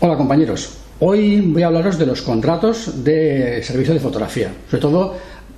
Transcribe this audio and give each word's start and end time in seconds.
Hola 0.00 0.16
compañeros, 0.16 0.74
hoy 1.00 1.40
voy 1.40 1.64
a 1.64 1.66
hablaros 1.66 1.98
de 1.98 2.06
los 2.06 2.22
contratos 2.22 3.02
de 3.02 3.60
servicio 3.64 3.92
de 3.92 3.98
fotografía, 3.98 4.48
sobre 4.70 4.80
todo 4.80 5.16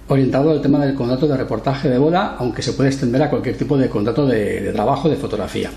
orientado 0.09 0.51
al 0.51 0.63
tema 0.63 0.79
del 0.79 0.95
contrato 0.95 1.29
de 1.29 1.37
reportaje 1.37 1.91
de 1.91 1.99
boda, 1.99 2.37
aunque 2.39 2.63
se 2.63 2.73
puede 2.73 2.89
extender 2.89 3.23
a 3.23 3.29
cualquier 3.29 3.59
tipo 3.59 3.77
de 3.77 3.91
contrato 3.91 4.27
de, 4.27 4.73
trabajo 4.73 5.11
de 5.11 5.17
fotografía. 5.17 5.71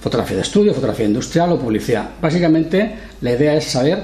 Fotografía 0.00 0.34
de 0.34 0.42
estudio, 0.42 0.74
fotografía 0.74 1.06
industrial 1.06 1.52
o 1.52 1.58
publicidad. 1.60 2.10
Básicamente 2.20 2.96
la 3.20 3.30
idea 3.30 3.54
es 3.54 3.66
saber 3.66 4.02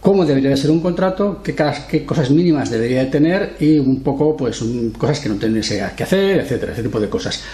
cómo 0.00 0.24
debería 0.24 0.50
de 0.50 0.56
ser 0.56 0.72
un 0.72 0.80
contrato, 0.80 1.40
qué, 1.40 1.54
qué, 1.88 2.04
cosas 2.04 2.32
mínimas 2.32 2.68
debería 2.68 3.04
de 3.04 3.10
tener 3.12 3.54
y 3.60 3.78
un 3.78 4.02
poco 4.02 4.36
pues 4.36 4.60
cosas 4.98 5.20
que 5.20 5.28
no 5.28 5.36
tendrías 5.36 5.92
que 5.92 6.02
hacer, 6.02 6.40
etcétera, 6.40 6.72
ese 6.72 6.82
tipo 6.82 6.98
de 6.98 7.08
cosas. 7.08 7.44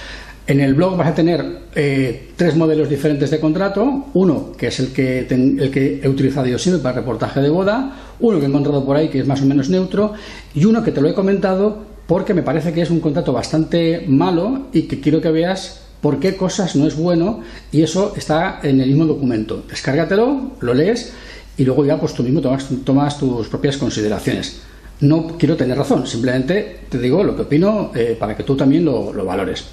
En 0.47 0.61
el 0.61 0.75
blog 0.75 0.99
vas 0.99 1.09
a 1.09 1.15
tener 1.15 1.43
eh, 1.75 2.29
tres 2.37 2.55
modelos 2.55 2.91
diferentes 2.91 3.31
de 3.31 3.41
contrato. 3.41 4.07
Uno, 4.13 4.53
que 4.53 4.67
es 4.67 4.79
el 4.79 4.93
que, 4.93 5.21
el 5.21 5.71
que 5.71 6.01
he 6.03 6.09
utilizado 6.09 6.47
yo 6.47 6.59
siempre 6.59 6.83
para 6.83 6.97
reportaje 6.97 7.41
de 7.41 7.49
boda. 7.49 7.97
Uno 8.21 8.39
que 8.39 8.45
he 8.45 8.49
encontrado 8.49 8.85
por 8.85 8.97
ahí, 8.97 9.09
que 9.09 9.21
es 9.21 9.27
más 9.27 9.41
o 9.41 9.47
menos 9.47 9.71
neutro. 9.71 10.13
Y 10.55 10.67
uno 10.67 10.83
que 10.83 10.93
te 10.93 11.01
lo 11.01 11.09
he 11.09 11.15
comentado 11.15 11.95
porque 12.07 12.35
me 12.35 12.43
parece 12.43 12.75
que 12.75 12.83
es 12.83 12.91
un 12.91 13.01
contrato 13.01 13.33
bastante 13.33 14.05
malo 14.07 14.67
y 14.75 14.83
que 14.83 15.01
quiero 15.01 15.23
que 15.23 15.31
veas 15.31 15.81
por 16.03 16.21
qué 16.21 16.37
cosas 16.37 16.77
no 16.77 16.87
es 16.87 16.95
bueno. 16.95 17.41
Y 17.73 17.81
eso 17.81 18.13
está 18.15 18.61
en 18.63 18.83
el 18.83 18.89
mismo 18.89 19.07
documento. 19.07 19.65
Descárgatelo, 19.67 20.57
lo 20.61 20.75
lees 20.75 21.15
y 21.57 21.65
luego 21.65 21.87
ya 21.87 21.99
pues 21.99 22.13
tú 22.13 22.23
mismo 22.23 22.43
tomas, 22.43 23.19
tus 23.19 23.49
propias 23.49 23.79
consideraciones. 23.79 24.61
No 25.01 25.39
quiero 25.39 25.57
tener 25.57 25.79
razón, 25.79 26.07
simplemente 26.07 26.81
te 26.91 26.99
digo 26.99 27.25
lo 27.25 27.35
que 27.35 27.43
opino 27.43 27.93
eh, 27.95 28.17
para 28.19 28.37
que 28.37 28.43
tú 28.43 28.57
también 28.57 28.85
lo 28.85 29.25
valores. 29.25 29.65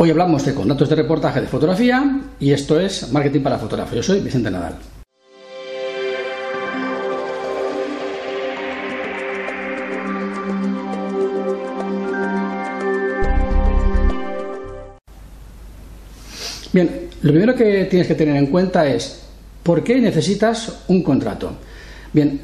Hoy 0.00 0.10
hablamos 0.10 0.46
de 0.46 0.54
contratos 0.54 0.88
de 0.88 0.94
reportaje 0.94 1.40
de 1.40 1.48
fotografía 1.48 2.20
y 2.38 2.52
esto 2.52 2.78
es 2.78 3.10
Marketing 3.10 3.40
para 3.40 3.58
Fotógrafo. 3.58 3.96
Yo 3.96 4.02
soy 4.04 4.20
Vicente 4.20 4.48
Nadal. 4.48 4.76
Bien, 16.72 17.08
lo 17.22 17.32
primero 17.32 17.56
que 17.56 17.86
tienes 17.86 18.06
que 18.06 18.14
tener 18.14 18.36
en 18.36 18.46
cuenta 18.46 18.86
es 18.86 19.24
¿por 19.64 19.82
qué 19.82 19.98
necesitas 19.98 20.84
un 20.86 21.02
contrato? 21.02 21.54
Bien, 22.12 22.40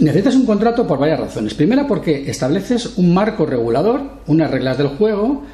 necesitas 0.00 0.34
un 0.34 0.44
contrato 0.44 0.84
por 0.88 0.98
varias 0.98 1.20
razones. 1.20 1.54
Primera, 1.54 1.86
porque 1.86 2.28
estableces 2.28 2.98
un 2.98 3.14
marco 3.14 3.46
regulador, 3.46 4.02
unas 4.26 4.50
reglas 4.50 4.76
del 4.76 4.88
juego, 4.88 5.44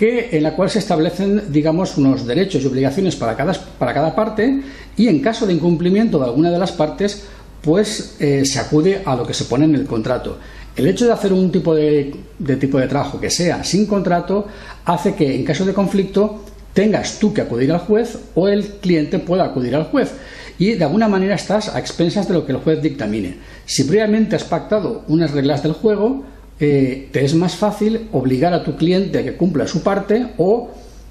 que, 0.00 0.30
en 0.32 0.42
la 0.42 0.56
cual 0.56 0.70
se 0.70 0.78
establecen, 0.78 1.52
digamos, 1.52 1.98
unos 1.98 2.26
derechos 2.26 2.62
y 2.62 2.66
obligaciones 2.66 3.16
para 3.16 3.36
cada, 3.36 3.52
para 3.78 3.92
cada 3.92 4.16
parte 4.16 4.62
y 4.96 5.08
en 5.08 5.20
caso 5.20 5.46
de 5.46 5.52
incumplimiento 5.52 6.18
de 6.18 6.24
alguna 6.24 6.50
de 6.50 6.58
las 6.58 6.72
partes, 6.72 7.24
pues 7.60 8.16
eh, 8.18 8.46
se 8.46 8.60
acude 8.60 9.02
a 9.04 9.14
lo 9.14 9.26
que 9.26 9.34
se 9.34 9.44
pone 9.44 9.66
en 9.66 9.74
el 9.74 9.84
contrato. 9.84 10.38
El 10.74 10.86
hecho 10.86 11.04
de 11.04 11.12
hacer 11.12 11.34
un 11.34 11.52
tipo 11.52 11.74
de, 11.74 12.14
de 12.38 12.56
tipo 12.56 12.78
de 12.78 12.88
trabajo 12.88 13.20
que 13.20 13.28
sea 13.28 13.62
sin 13.62 13.84
contrato 13.84 14.46
hace 14.86 15.14
que 15.14 15.34
en 15.34 15.44
caso 15.44 15.66
de 15.66 15.74
conflicto 15.74 16.44
tengas 16.72 17.18
tú 17.18 17.34
que 17.34 17.42
acudir 17.42 17.70
al 17.70 17.80
juez 17.80 18.16
o 18.34 18.48
el 18.48 18.64
cliente 18.80 19.18
pueda 19.18 19.44
acudir 19.44 19.76
al 19.76 19.84
juez 19.84 20.12
y 20.58 20.76
de 20.76 20.84
alguna 20.84 21.08
manera 21.08 21.34
estás 21.34 21.74
a 21.74 21.78
expensas 21.78 22.26
de 22.26 22.32
lo 22.32 22.46
que 22.46 22.52
el 22.52 22.58
juez 22.58 22.80
dictamine. 22.80 23.36
Si 23.66 23.84
previamente 23.84 24.34
has 24.34 24.44
pactado 24.44 25.04
unas 25.08 25.32
reglas 25.32 25.62
del 25.62 25.72
juego, 25.72 26.24
te 26.60 27.24
es 27.24 27.34
más 27.34 27.56
fácil 27.56 28.08
obligar 28.12 28.52
a 28.52 28.62
tu 28.62 28.76
cliente 28.76 29.18
a 29.18 29.22
que 29.22 29.34
cumpla 29.34 29.66
su 29.66 29.82
parte 29.82 30.34
o 30.36 30.70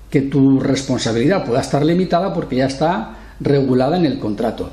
que 0.10 0.22
tu 0.22 0.60
responsabilidad 0.60 1.44
pueda 1.46 1.62
estar 1.62 1.84
limitada 1.84 2.34
porque 2.34 2.58
ya 2.58 2.66
está 2.66 3.16
regulada 3.40 3.98
en 3.98 4.06
el 4.06 4.20
contrato. 4.20 4.72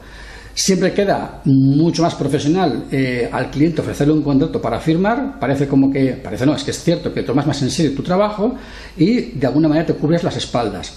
Siempre 0.55 0.93
queda 0.93 1.43
mucho 1.45 2.03
más 2.03 2.15
profesional 2.15 2.87
eh, 2.91 3.29
al 3.31 3.51
cliente 3.51 3.83
ofrecerle 3.83 4.15
un 4.15 4.23
contrato 4.23 4.61
para 4.61 4.81
firmar, 4.81 5.39
parece 5.39 5.67
como 5.67 5.91
que, 5.91 6.13
parece 6.13 6.47
no, 6.47 6.55
es 6.55 6.65
que 6.65 6.71
es 6.71 6.83
cierto 6.83 7.13
que 7.13 7.23
tomas 7.23 7.47
más 7.47 7.61
en 7.61 7.71
serio 7.71 7.95
tu 7.95 8.03
trabajo 8.03 8.55
y 8.97 9.33
de 9.33 9.47
alguna 9.47 9.69
manera 9.69 9.87
te 9.87 9.95
cubres 9.95 10.25
las 10.25 10.37
espaldas. 10.37 10.95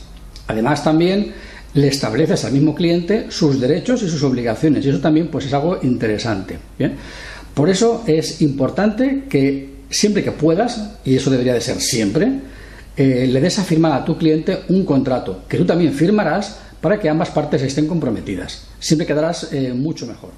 Además 0.47 0.83
también 0.83 1.33
le 1.73 1.87
estableces 1.87 2.45
al 2.45 2.53
mismo 2.53 2.73
cliente 2.73 3.27
sus 3.29 3.59
derechos 3.59 4.01
y 4.01 4.09
sus 4.09 4.23
obligaciones 4.23 4.85
y 4.85 4.89
eso 4.89 4.99
también 4.99 5.27
pues 5.27 5.45
es 5.45 5.53
algo 5.53 5.77
interesante. 5.83 6.57
¿bien? 6.77 6.95
Por 7.53 7.69
eso 7.69 8.03
es 8.07 8.41
importante 8.41 9.25
que 9.29 9.78
siempre 9.89 10.23
que 10.23 10.31
puedas, 10.31 10.97
y 11.03 11.15
eso 11.15 11.29
debería 11.29 11.53
de 11.53 11.61
ser 11.61 11.79
siempre, 11.81 12.41
eh, 12.95 13.27
le 13.27 13.39
des 13.39 13.57
a 13.59 13.63
firmar 13.63 13.93
a 13.93 14.03
tu 14.03 14.17
cliente 14.17 14.59
un 14.69 14.83
contrato 14.83 15.43
que 15.47 15.57
tú 15.57 15.65
también 15.65 15.93
firmarás 15.93 16.59
para 16.81 16.99
que 16.99 17.09
ambas 17.09 17.29
partes 17.29 17.61
estén 17.61 17.87
comprometidas. 17.87 18.67
Siempre 18.79 19.07
quedarás 19.07 19.53
eh, 19.53 19.73
mucho 19.73 20.05
mejor. 20.05 20.31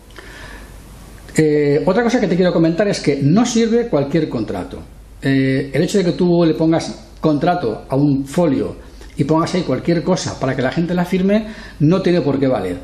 Eh, 1.35 1.81
otra 1.85 2.03
cosa 2.03 2.19
que 2.19 2.27
te 2.27 2.35
quiero 2.35 2.53
comentar 2.53 2.87
es 2.87 2.99
que 2.99 3.19
no 3.21 3.45
sirve 3.45 3.87
cualquier 3.87 4.29
contrato. 4.29 4.83
el 5.21 5.81
hecho 5.83 5.99
de 5.99 6.05
que 6.05 6.11
tú 6.13 6.43
le 6.45 6.55
pongas 6.55 6.93
contrato 7.19 7.85
a 7.87 7.95
un 7.95 8.25
folio 8.25 8.75
y 9.17 9.23
pongas 9.23 9.53
ahí 9.53 9.61
cualquier 9.61 10.03
cosa 10.03 10.39
para 10.39 10.55
que 10.55 10.63
la 10.63 10.71
gente 10.71 10.95
la 10.95 11.05
firme 11.05 11.47
no 11.79 12.01
tiene 12.01 12.21
por 12.21 12.39
qué 12.39 12.47
valer. 12.47 12.77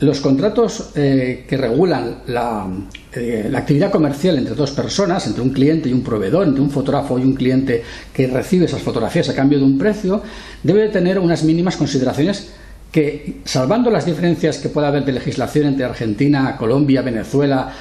Los 0.00 0.20
contratos 0.20 0.90
eh, 0.94 1.44
que 1.48 1.56
regulan 1.56 2.18
eh, 2.28 3.48
la, 3.50 3.58
actividad 3.58 3.90
comercial 3.90 4.38
entre 4.38 4.54
dos 4.54 4.70
personas, 4.70 5.26
entre 5.26 5.42
un 5.42 5.50
cliente 5.50 5.88
y 5.88 5.92
un 5.92 6.02
proveedor, 6.02 6.46
entre 6.46 6.62
un 6.62 6.70
fotógrafo 6.70 7.18
y 7.18 7.22
un 7.22 7.34
cliente 7.34 7.82
que 8.12 8.28
recibe 8.28 8.66
esas 8.66 8.82
fotografías 8.82 9.28
a 9.28 9.34
cambio 9.34 9.58
de 9.58 9.64
un 9.64 9.76
precio, 9.76 10.22
debe 10.62 10.88
tener 10.88 11.18
unas 11.18 11.42
mínimas 11.42 11.76
consideraciones 11.76 12.52
que, 12.92 13.40
salvando 13.44 13.90
las 13.90 14.06
diferencias 14.06 14.58
que 14.58 14.68
pueda 14.68 14.86
haber 14.86 15.04
de 15.04 15.12
legislación 15.12 15.66
entre 15.66 15.84
Argentina, 15.84 16.56
Colombia, 16.56 17.02
Venezuela, 17.02 17.72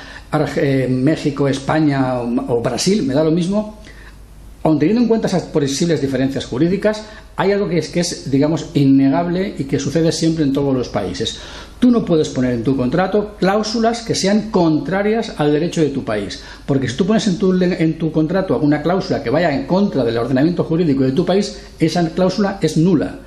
eh, 0.55 0.88
México, 0.89 1.47
España 1.47 2.19
o 2.19 2.61
Brasil, 2.61 3.03
me 3.03 3.13
da 3.13 3.23
lo 3.23 3.31
mismo, 3.31 3.78
aun 4.63 4.79
teniendo 4.79 5.01
en 5.01 5.07
cuenta 5.07 5.28
esas 5.28 5.44
posibles 5.44 6.01
diferencias 6.01 6.45
jurídicas, 6.45 7.03
hay 7.35 7.51
algo 7.51 7.69
que 7.69 7.78
es, 7.78 7.90
que 7.90 8.00
es, 8.00 8.31
digamos, 8.31 8.69
innegable 8.73 9.53
y 9.57 9.66
que 9.66 9.79
sucede 9.79 10.12
siempre 10.12 10.44
en 10.44 10.53
todos 10.53 10.75
los 10.75 10.90
países. 10.90 11.40
Tú 11.79 11.91
no 11.91 12.03
puedes 12.03 12.29
poner 12.29 12.53
en 12.53 12.63
tu 12.63 12.75
contrato 12.75 13.35
cláusulas 13.40 14.01
que 14.01 14.16
sean 14.16 14.50
contrarias 14.50 15.34
al 15.38 15.53
derecho 15.53 15.81
de 15.81 15.90
tu 15.90 16.03
país, 16.03 16.41
porque 16.66 16.90
si 16.90 16.97
tú 16.97 17.06
pones 17.06 17.28
en 17.28 17.38
tu, 17.38 17.53
en 17.62 17.97
tu 17.97 18.12
contrato 18.12 18.56
alguna 18.56 18.81
cláusula 18.81 19.22
que 19.22 19.29
vaya 19.29 19.53
en 19.53 19.67
contra 19.67 20.03
del 20.03 20.17
ordenamiento 20.17 20.63
jurídico 20.63 21.03
de 21.03 21.12
tu 21.12 21.25
país, 21.25 21.62
esa 21.79 22.09
cláusula 22.09 22.57
es 22.62 22.78
nula. 22.78 23.19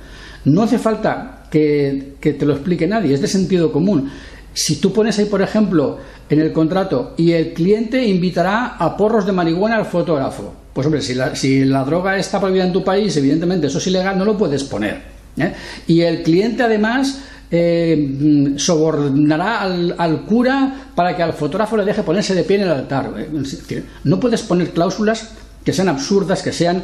No 0.43 0.63
hace 0.63 0.77
falta 0.77 1.47
que, 1.49 2.15
que 2.19 2.33
te 2.33 2.45
lo 2.45 2.53
explique 2.53 2.87
nadie, 2.87 3.13
es 3.13 3.21
de 3.21 3.27
sentido 3.27 3.71
común. 3.71 4.09
Si 4.53 4.77
tú 4.77 4.91
pones 4.91 5.17
ahí, 5.19 5.25
por 5.25 5.41
ejemplo, 5.41 5.97
en 6.29 6.39
el 6.39 6.51
contrato 6.51 7.13
y 7.17 7.31
el 7.31 7.53
cliente 7.53 8.03
invitará 8.05 8.75
a 8.77 8.97
porros 8.97 9.25
de 9.25 9.31
marihuana 9.31 9.77
al 9.77 9.85
fotógrafo, 9.85 10.53
pues 10.73 10.85
hombre, 10.87 11.01
si 11.01 11.65
la, 11.65 11.83
droga 11.83 12.17
está 12.17 12.39
prohibida 12.39 12.65
en 12.65 12.73
tu 12.73 12.83
país, 12.83 13.15
evidentemente 13.17 13.67
eso 13.67 13.77
es 13.77 13.87
ilegal, 13.87 14.17
no 14.17 14.25
lo 14.25 14.37
puedes 14.37 14.63
poner. 14.63 15.01
¿eh? 15.37 15.53
Y 15.87 16.01
el 16.01 16.23
cliente 16.23 16.63
además 16.63 17.21
eh, 17.49 18.53
sobornará 18.57 19.61
al, 19.61 20.21
cura 20.25 20.91
para 20.95 21.15
que 21.15 21.23
al 21.23 21.33
fotógrafo 21.33 21.75
le 21.75 21.85
deje 21.85 22.03
ponerse 22.03 22.33
de 22.33 22.43
pie 22.43 22.57
en 22.57 22.63
el 22.63 22.69
altar. 22.69 23.13
Eh, 23.17 23.83
no 24.05 24.19
puedes 24.19 24.41
poner 24.43 24.71
cláusulas 24.71 25.31
que 25.65 25.73
sean 25.73 25.89
absurdas, 25.89 26.41
que 26.41 26.51
sean 26.51 26.83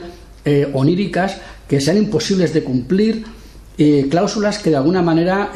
oníricas, 0.72 1.38
que 1.68 1.82
sean 1.82 1.98
imposibles 1.98 2.54
de 2.54 2.64
cumplir, 2.64 3.26
cláusulas 4.10 4.60
que 4.60 4.70
de 4.70 4.78
alguna 4.78 5.02
manera 5.02 5.52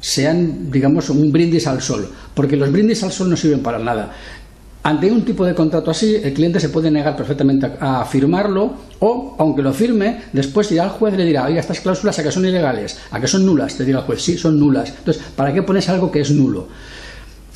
sean, 0.00 0.70
digamos, 0.70 1.10
un 1.10 1.30
brindis 1.30 1.66
al 1.66 1.80
sol, 1.80 2.08
porque 2.34 2.56
los 2.56 2.72
brindis 2.72 3.02
al 3.02 3.12
sol 3.12 3.30
no 3.30 3.36
sirven 3.36 3.60
para 3.60 3.78
nada. 3.78 4.12
Ante 4.82 5.12
un 5.12 5.26
tipo 5.26 5.44
de 5.44 5.54
contrato 5.54 5.90
así, 5.90 6.14
el 6.14 6.32
cliente 6.32 6.58
se 6.58 6.70
puede 6.70 6.90
negar 6.90 7.14
perfectamente 7.14 7.70
a, 7.80 8.02
firmarlo 8.06 8.72
o, 9.00 9.36
aunque 9.38 9.60
lo 9.60 9.74
firme, 9.74 10.22
después 10.32 10.72
irá 10.72 10.84
al 10.84 10.90
juez 10.90 11.12
y 11.12 11.16
le 11.18 11.26
dirá, 11.26 11.44
oiga, 11.44 11.60
estas 11.60 11.80
cláusulas 11.80 12.18
a 12.18 12.22
que 12.22 12.32
son 12.32 12.46
ilegales, 12.46 12.98
a 13.10 13.20
que 13.20 13.26
son 13.26 13.44
nulas, 13.44 13.74
te 13.76 13.84
dirá 13.84 13.98
el 13.98 14.04
juez, 14.06 14.22
sí, 14.22 14.38
son 14.38 14.58
nulas. 14.58 14.88
Entonces, 14.88 15.22
¿para 15.36 15.52
qué 15.52 15.62
pones 15.62 15.86
algo 15.90 16.10
que 16.10 16.20
es 16.20 16.30
nulo? 16.30 16.66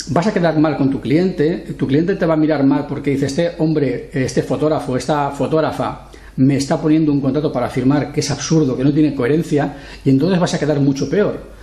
Vas 0.09 0.27
a 0.27 0.33
quedar 0.33 0.59
mal 0.59 0.77
con 0.77 0.91
tu 0.91 1.01
cliente, 1.01 1.73
tu 1.75 1.87
cliente 1.87 2.13
te 2.13 2.27
va 2.27 2.35
a 2.35 2.37
mirar 2.37 2.63
mal 2.63 2.85
porque 2.85 3.09
dice, 3.09 3.25
este 3.25 3.53
hombre, 3.57 4.11
este 4.13 4.43
fotógrafo, 4.43 4.95
esta 4.95 5.31
fotógrafa, 5.31 6.09
me 6.37 6.57
está 6.57 6.79
poniendo 6.79 7.11
un 7.11 7.21
contrato 7.21 7.51
para 7.51 7.69
firmar 7.69 8.11
que 8.11 8.19
es 8.19 8.29
absurdo, 8.29 8.77
que 8.77 8.83
no 8.83 8.93
tiene 8.93 9.15
coherencia, 9.15 9.77
y 10.03 10.11
entonces 10.11 10.39
vas 10.39 10.53
a 10.53 10.59
quedar 10.59 10.79
mucho 10.79 11.09
peor. 11.09 11.55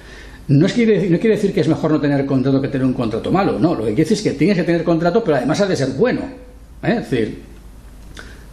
No, 0.49 0.67
quiere, 0.67 1.09
no 1.09 1.19
quiere 1.19 1.37
decir 1.37 1.53
que 1.55 1.61
es 1.61 1.69
mejor 1.69 1.93
no 1.93 2.01
tener 2.01 2.27
contrato 2.27 2.61
que 2.61 2.69
tener 2.69 2.87
un 2.87 2.95
contrato 2.95 3.31
malo, 3.31 3.59
no, 3.59 3.75
lo 3.75 3.85
que 3.85 3.95
quiere 3.95 4.11
decir 4.11 4.17
es 4.17 4.23
que 4.23 4.31
tienes 4.33 4.57
que 4.57 4.65
tener 4.65 4.83
contrato, 4.83 5.23
pero 5.23 5.37
además 5.37 5.61
ha 5.61 5.67
de 5.67 5.77
ser 5.77 5.91
bueno. 5.91 6.23
¿eh? 6.83 6.99
Es 7.01 7.11
decir, 7.11 7.43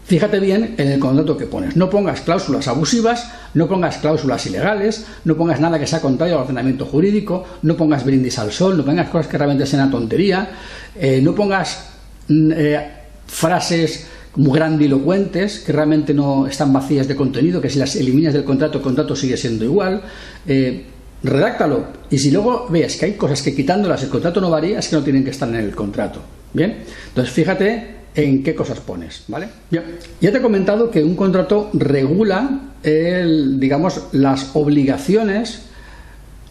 fíjate 0.06 0.39
bien 0.39 0.75
en 0.77 0.88
el 0.88 1.00
contrato 1.00 1.36
que 1.36 1.45
pones. 1.45 1.75
No 1.75 1.89
pongas 1.89 2.21
cláusulas 2.21 2.68
abusivas, 2.68 3.31
no 3.56 3.68
pongas 3.68 3.97
cláusulas 3.97 4.45
ilegales, 4.45 5.06
no 5.25 5.36
pongas 5.36 5.59
nada 5.59 5.80
que 5.80 5.88
sea 5.88 6.00
contrario 6.00 6.36
al 6.36 6.44
ordenamiento 6.44 6.86
jurídico, 6.86 7.44
no 7.63 7.75
pongas 7.75 8.06
brindis 8.06 8.38
al 8.38 8.51
sol, 8.51 8.77
no 8.77 8.85
pongas 8.85 9.09
cosas 9.09 9.27
que 9.27 9.38
realmente 9.38 9.65
sean 9.65 9.83
una 9.83 9.92
tontería, 9.92 10.50
eh, 10.95 11.19
no 11.24 11.33
pongas 11.33 11.89
mm, 12.27 12.51
eh, 12.56 12.92
frases 13.25 14.07
muy 14.35 14.53
grandilocuentes 14.57 15.59
que 15.59 15.71
realmente 15.71 16.13
no 16.13 16.45
están 16.45 16.71
vacías 16.71 17.07
de 17.07 17.15
contenido, 17.15 17.59
que 17.59 17.69
si 17.69 17.80
las 17.80 17.95
eliminas 17.95 18.33
del 18.33 18.44
contrato, 18.44 18.77
el 18.77 18.83
contrato 18.83 19.15
sigue 19.15 19.35
siendo 19.35 19.65
igual 19.65 20.03
redáctalo. 21.24 21.88
Y 22.10 22.18
si 22.18 22.31
luego 22.31 22.68
ves 22.69 22.98
que 22.98 23.06
hay 23.06 23.13
cosas 23.13 23.42
que 23.42 23.56
quitándolas 23.56 24.04
el 24.04 24.10
contrato 24.10 24.42
no 24.42 24.50
varía, 24.50 24.80
es 24.80 24.88
que 24.88 24.95
no 24.95 25.04
tienen 25.04 25.24
que 25.24 25.31
estar 25.31 25.50
en 25.50 25.56
el 25.56 25.75
contrato. 25.75 26.21
Bien, 26.54 26.83
entonces 27.10 27.33
fíjate 27.33 28.00
en 28.16 28.44
qué 28.44 28.56
cosas 28.56 28.80
pones, 28.80 29.24
¿vale? 29.27 29.48
Ya, 29.69 29.83
te 30.19 30.27
he 30.38 30.42
comentado 30.42 30.89
que 30.89 31.04
un 31.04 31.16
contrato 31.16 31.69
regula, 31.74 32.62
digamos, 32.83 34.07
las 34.13 34.56
obligaciones, 34.56 35.63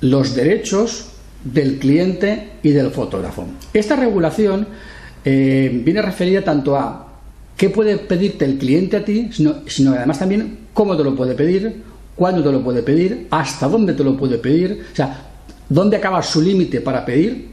los 0.01 0.35
derechos 0.35 1.11
del 1.45 1.79
cliente 1.79 2.51
y 2.63 2.71
del 2.71 2.91
fotógrafo. 2.91 3.47
Esta 3.73 3.97
regulación 3.97 4.67
eh, 5.25 5.83
viene 5.85 6.03
referida 6.03 6.43
tanto 6.43 6.77
a 6.77 7.09
qué 7.57 7.71
puede 7.71 7.99
pedirte 7.99 8.45
el 8.45 8.59
cliente 8.59 8.97
a 8.97 9.05
ti, 9.05 9.31
sino, 9.33 9.57
sino 9.67 9.93
además 9.93 10.21
también 10.21 10.59
cómo 10.73 10.97
te 10.97 11.03
lo 11.03 11.17
puede 11.17 11.35
pedir, 11.35 11.83
cuándo 12.19 12.43
te 12.43 12.53
lo 12.53 12.63
puede 12.63 12.83
pedir, 12.83 13.29
hasta 13.31 13.69
dónde 13.69 13.95
te 13.95 14.05
lo 14.05 14.17
puede 14.17 14.39
pedir, 14.39 14.85
o 14.93 14.97
sea, 14.97 15.27
dónde 15.69 15.97
acaba 15.97 16.23
su 16.23 16.43
límite 16.43 16.81
para 16.81 17.05
pedir 17.05 17.49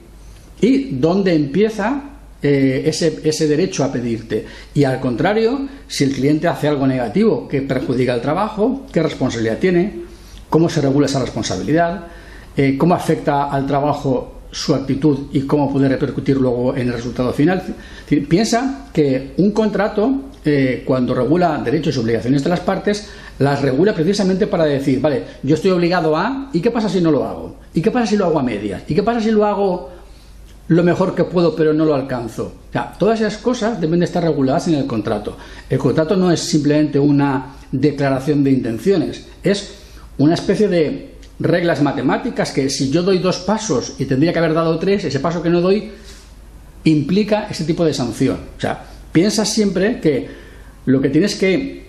y 0.60 0.96
dónde 0.96 1.34
empieza 1.36 2.02
eh, 2.42 2.84
ese, 2.86 3.22
ese, 3.24 3.48
derecho 3.48 3.84
a 3.84 3.92
pedirte. 3.92 4.46
Y 4.74 4.84
al 4.84 5.00
contrario, 5.00 5.68
si 5.88 6.04
el 6.04 6.12
cliente 6.14 6.48
hace 6.48 6.68
algo 6.68 6.88
negativo 6.88 7.48
que 7.48 7.62
perjudica 7.62 8.14
el 8.14 8.22
trabajo, 8.22 8.86
¿qué 8.92 9.02
responsabilidad 9.02 9.60
tiene? 9.60 10.02
¿Cómo 10.50 10.68
se 10.68 10.82
regula 10.82 11.06
esa 11.06 11.22
responsabilidad? 11.22 12.08
Eh, 12.58 12.78
¿Cómo 12.78 12.96
afecta 12.96 13.52
al 13.52 13.66
trabajo 13.66 14.36
su 14.56 14.74
actitud 14.74 15.28
y 15.34 15.42
cómo 15.42 15.70
puede 15.70 15.90
repercutir 15.90 16.38
luego 16.38 16.74
en 16.78 16.88
el 16.88 16.94
resultado 16.94 17.34
final. 17.34 17.62
Piensa 18.30 18.88
que 18.94 19.34
un 19.36 19.52
contrato, 19.52 20.32
eh, 20.46 20.84
cuando 20.86 21.14
regula 21.14 21.62
derechos 21.64 21.98
y 21.98 22.00
obligaciones 22.00 22.42
de 22.42 22.50
las 22.50 22.62
partes, 22.62 23.10
las 23.40 23.62
regula 23.62 23.94
precisamente 23.94 24.48
para 24.48 24.66
decir, 24.66 25.02
vale, 25.02 25.24
yo 25.44 25.56
estoy 25.56 25.72
obligado 25.72 26.16
a, 26.16 26.50
¿y 26.54 26.62
qué 26.62 26.72
pasa 26.72 26.90
si 26.90 27.02
no 27.02 27.12
lo 27.12 27.26
hago? 27.26 27.58
¿Y 27.74 27.82
qué 27.82 27.92
pasa 27.92 28.08
si 28.08 28.18
lo 28.18 28.26
hago 28.26 28.40
a 28.40 28.44
medias? 28.44 28.84
¿Y 28.88 28.96
qué 28.96 29.04
pasa 29.04 29.20
si 29.20 29.32
lo 29.32 29.46
hago 29.46 29.92
lo 30.68 30.84
mejor 30.84 31.14
que 31.14 31.26
puedo 31.26 31.56
pero 31.56 31.74
no 31.74 31.86
lo 31.86 31.96
alcanzo? 31.96 32.54
O 32.70 32.72
sea, 32.72 32.94
todas 32.98 33.20
esas 33.20 33.38
cosas 33.38 33.80
deben 33.82 34.00
de 34.00 34.06
estar 34.06 34.24
reguladas 34.24 34.68
en 34.68 34.76
el 34.76 34.88
contrato. 34.88 35.38
El 35.70 35.80
contrato 35.80 36.16
no 36.16 36.32
es 36.32 36.40
simplemente 36.40 36.98
una 36.98 37.56
declaración 37.72 38.44
de 38.44 38.52
intenciones, 38.52 39.28
es 39.44 39.76
una 40.18 40.36
especie 40.36 40.70
de 40.70 41.16
reglas 41.40 41.82
matemáticas 41.82 42.52
que 42.52 42.70
si 42.70 42.90
yo 42.90 43.04
doy 43.04 43.20
dos 43.20 43.40
pasos 43.40 43.96
y 43.98 44.06
tendría 44.06 44.32
que 44.32 44.40
haber 44.40 44.54
dado 44.54 44.80
tres, 44.80 45.04
ese 45.04 45.20
paso 45.20 45.44
que 45.44 45.50
no 45.50 45.60
doy 45.60 45.92
implica 46.86 47.48
ese 47.50 47.66
tipo 47.66 47.84
de 47.84 47.94
sanción. 47.94 48.40
O 48.58 48.62
sea, 48.62 48.86
piensa 49.12 49.44
siempre 49.44 50.00
que 50.00 50.30
lo 50.86 51.02
que 51.02 51.10
tienes 51.10 51.36
que 51.36 51.86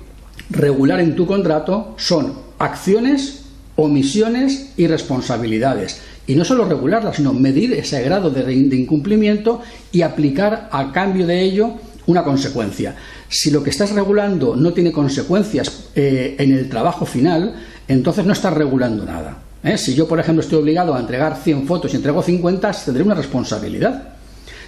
regular 0.50 1.00
en 1.00 1.16
tu 1.16 1.26
contrato 1.26 1.94
son 1.98 2.34
acciones, 2.58 3.42
omisiones 3.76 4.72
y 4.76 4.86
responsabilidades. 4.86 6.00
Y 6.26 6.34
no 6.34 6.44
solo 6.44 6.64
regularlas, 6.64 7.16
sino 7.16 7.32
medir 7.32 7.72
ese 7.72 8.02
grado 8.02 8.30
de, 8.30 8.52
incumplimiento 8.52 9.60
y 9.92 10.02
aplicar 10.02 10.68
a 10.72 10.92
cambio 10.92 11.26
de 11.26 11.42
ello 11.42 11.74
una 12.06 12.24
consecuencia. 12.24 12.96
Si 13.28 13.50
lo 13.50 13.62
que 13.62 13.70
estás 13.70 13.92
regulando 13.92 14.56
no 14.56 14.72
tiene 14.72 14.92
consecuencias 14.92 15.88
eh, 15.94 16.36
en 16.38 16.52
el 16.52 16.68
trabajo 16.68 17.06
final, 17.06 17.54
entonces 17.86 18.24
no 18.24 18.32
estás 18.32 18.52
regulando 18.54 19.04
nada. 19.04 19.38
¿eh? 19.62 19.78
Si 19.78 19.94
yo, 19.94 20.08
por 20.08 20.18
ejemplo, 20.18 20.42
estoy 20.42 20.58
obligado 20.58 20.94
a 20.94 21.00
entregar 21.00 21.36
100 21.36 21.66
fotos 21.66 21.92
y 21.92 21.96
entrego 21.96 22.22
50, 22.22 22.72
tendré 22.72 23.02
una 23.02 23.14
responsabilidad. 23.14 24.16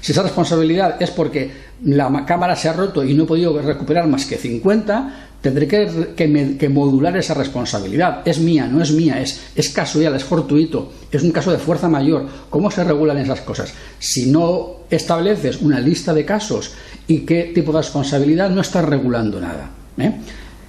Si 0.01 0.13
esa 0.13 0.23
responsabilidad 0.23 1.01
es 1.01 1.11
porque 1.11 1.51
la 1.85 2.25
cámara 2.25 2.55
se 2.55 2.69
ha 2.69 2.73
roto 2.73 3.05
y 3.05 3.15
no 3.15 3.25
he 3.25 3.27
podido 3.27 3.61
recuperar 3.61 4.07
más 4.07 4.27
que 4.27 4.37
50, 4.37 5.28
tendré 5.41 5.69
que, 5.69 6.69
modular 6.69 7.17
esa 7.17 7.35
responsabilidad. 7.35 8.23
Es 8.25 8.39
mía, 8.39 8.67
no 8.67 8.83
es 8.83 8.93
mía, 8.93 9.21
es, 9.21 9.41
es 9.55 9.69
casual, 9.69 10.15
es 10.15 10.25
fortuito, 10.25 10.93
es 11.11 11.23
un 11.23 11.31
caso 11.31 11.53
de 11.53 11.59
fuerza 11.59 11.89
mayor. 11.89 12.27
¿Cómo 12.51 12.71
se 12.71 12.85
regulan 12.85 13.19
esas 13.19 13.41
cosas? 13.43 13.73
Si 13.99 14.31
no 14.31 14.79
estableces 14.91 15.61
una 15.61 15.81
lista 15.81 16.13
de 16.13 16.25
casos 16.25 16.73
y 17.07 17.21
qué 17.21 17.53
tipo 17.55 17.73
de 17.73 17.79
responsabilidad, 17.79 18.51
no 18.51 18.61
estás 18.61 18.85
regulando 18.85 19.41
nada. 19.41 19.71
¿eh? 19.99 20.13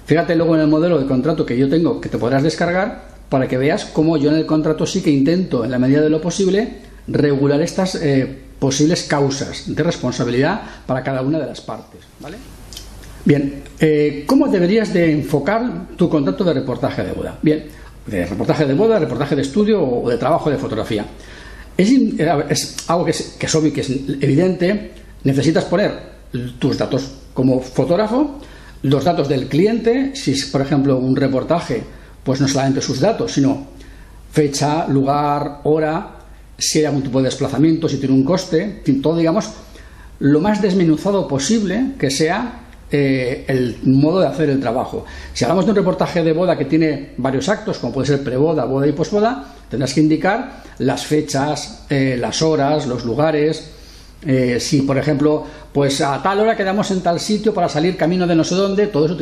Fíjate 0.06 0.34
luego 0.34 0.54
en 0.54 0.62
el 0.62 0.68
modelo 0.68 0.98
de 0.98 1.06
contrato 1.06 1.46
que 1.46 1.56
yo 1.56 1.68
tengo, 1.68 2.00
que 2.00 2.08
te 2.08 2.18
podrás 2.18 2.42
descargar, 2.42 3.10
para 3.28 3.46
que 3.46 3.58
veas 3.58 3.84
cómo 3.84 4.16
yo 4.16 4.30
en 4.30 4.36
el 4.36 4.46
contrato 4.46 4.86
sí 4.86 5.02
que 5.02 5.10
intento, 5.10 5.64
en 5.64 5.70
la 5.70 5.78
medida 5.78 6.00
de 6.00 6.10
lo 6.10 6.20
posible, 6.20 6.78
regular 7.06 7.60
estas 7.60 7.94
eh, 7.94 8.38
posibles 8.58 9.04
causas 9.04 9.64
de 9.66 9.82
responsabilidad 9.82 10.62
para 10.86 11.02
cada 11.02 11.22
una 11.22 11.38
de 11.38 11.46
las 11.46 11.60
partes. 11.60 12.00
¿vale? 12.20 12.36
Bien, 13.24 13.62
eh, 13.78 14.24
¿cómo 14.26 14.48
deberías 14.48 14.92
de 14.92 15.12
enfocar 15.12 15.88
tu 15.96 16.08
contrato 16.08 16.44
de 16.44 16.54
reportaje 16.54 17.04
de 17.04 17.12
boda? 17.12 17.38
Bien, 17.42 17.66
de 18.06 18.26
reportaje 18.26 18.66
de 18.66 18.74
boda, 18.74 18.98
reportaje 18.98 19.36
de 19.36 19.42
estudio 19.42 19.82
o 19.82 20.08
de 20.08 20.16
trabajo 20.16 20.50
de 20.50 20.56
fotografía. 20.56 21.04
Es, 21.76 21.90
es 22.48 22.76
algo 22.88 23.04
que 23.04 23.10
es, 23.10 23.36
que 23.38 23.46
es 23.46 23.54
obvio, 23.54 23.72
que 23.72 23.82
es 23.82 23.90
evidente. 23.90 24.92
Necesitas 25.24 25.64
poner 25.64 25.92
tus 26.58 26.78
datos 26.78 27.10
como 27.34 27.60
fotógrafo, 27.60 28.38
los 28.82 29.04
datos 29.04 29.28
del 29.28 29.48
cliente, 29.48 30.12
si 30.14 30.32
es 30.32 30.46
por 30.46 30.62
ejemplo 30.62 30.98
un 30.98 31.14
reportaje, 31.14 31.82
pues 32.24 32.40
no 32.40 32.48
solamente 32.48 32.80
sus 32.80 33.00
datos, 33.00 33.32
sino 33.32 33.66
fecha, 34.32 34.86
lugar, 34.88 35.60
hora, 35.64 36.16
si 36.56 36.78
hay 36.78 36.84
algún 36.86 37.02
tipo 37.02 37.18
de 37.18 37.24
desplazamiento, 37.26 37.88
si 37.88 37.98
tiene 37.98 38.14
un 38.14 38.24
coste, 38.24 38.82
todo 39.02 39.16
digamos 39.16 39.50
lo 40.20 40.40
más 40.40 40.60
desmenuzado 40.60 41.26
posible 41.26 41.92
que 41.98 42.10
sea 42.10 42.60
eh, 42.92 43.44
el 43.46 43.78
modo 43.84 44.20
de 44.20 44.26
hacer 44.26 44.50
el 44.50 44.60
trabajo. 44.60 45.04
Si 45.32 45.44
hablamos 45.44 45.64
de 45.64 45.70
un 45.70 45.76
reportaje 45.76 46.22
de 46.22 46.32
boda 46.32 46.58
que 46.58 46.64
tiene 46.64 47.12
varios 47.18 47.48
actos, 47.48 47.78
como 47.78 47.92
puede 47.92 48.08
ser 48.08 48.24
preboda, 48.24 48.64
boda 48.64 48.86
y 48.86 48.92
posboda, 48.92 49.54
tendrás 49.68 49.94
que 49.94 50.00
indicar 50.00 50.62
las 50.78 51.06
fechas, 51.06 51.84
eh, 51.88 52.16
las 52.18 52.42
horas, 52.42 52.86
los 52.86 53.04
lugares, 53.04 53.70
eh, 54.26 54.58
si, 54.60 54.82
por 54.82 54.98
ejemplo, 54.98 55.44
pues 55.72 56.00
a 56.00 56.22
tal 56.22 56.40
hora 56.40 56.56
quedamos 56.56 56.90
en 56.90 57.00
tal 57.00 57.20
sitio 57.20 57.54
para 57.54 57.68
salir 57.68 57.96
camino 57.96 58.26
de 58.26 58.34
no 58.34 58.44
sé 58.44 58.54
dónde, 58.54 58.88
todo 58.88 59.06
eso, 59.06 59.16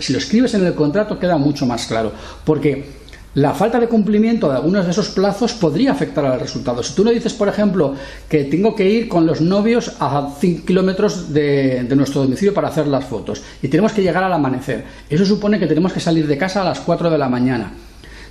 si 0.00 0.12
lo 0.12 0.18
escribes 0.18 0.54
en 0.54 0.64
el 0.64 0.74
contrato 0.74 1.18
queda 1.18 1.36
mucho 1.36 1.66
más 1.66 1.86
claro, 1.86 2.12
porque 2.44 2.84
la 3.34 3.52
falta 3.52 3.80
de 3.80 3.88
cumplimiento 3.88 4.48
de 4.48 4.56
algunos 4.56 4.84
de 4.84 4.92
esos 4.92 5.08
plazos 5.08 5.54
podría 5.54 5.92
afectar 5.92 6.24
al 6.24 6.38
resultado. 6.38 6.82
Si 6.82 6.94
tú 6.94 7.04
no 7.04 7.10
dices, 7.10 7.32
por 7.34 7.48
ejemplo, 7.48 7.94
que 8.28 8.44
tengo 8.44 8.74
que 8.74 8.88
ir 8.88 9.08
con 9.08 9.26
los 9.26 9.40
novios 9.40 9.92
a 9.98 10.34
5 10.38 10.64
kilómetros 10.64 11.32
de, 11.32 11.84
nuestro 11.96 12.22
domicilio 12.22 12.54
para 12.54 12.68
hacer 12.68 12.86
las 12.86 13.04
fotos 13.04 13.42
y 13.62 13.68
tenemos 13.68 13.92
que 13.92 14.02
llegar 14.02 14.22
al 14.22 14.32
amanecer, 14.32 14.84
eso 15.10 15.24
supone 15.24 15.58
que 15.58 15.66
tenemos 15.66 15.92
que 15.92 16.00
salir 16.00 16.26
de 16.26 16.38
casa 16.38 16.62
a 16.62 16.64
las 16.64 16.80
4 16.80 17.10
de 17.10 17.18
la 17.18 17.28
mañana. 17.28 17.72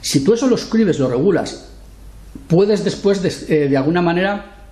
Si 0.02 0.24
tú 0.24 0.34
eso 0.34 0.48
lo 0.48 0.56
escribes, 0.56 1.00
lo 1.00 1.10
regulas, 1.10 1.70
puedes 2.48 2.84
después 2.84 3.22
de, 3.22 3.30
eh, 3.54 3.70
de 3.70 3.78
alguna 3.78 4.02
manera 4.02 4.63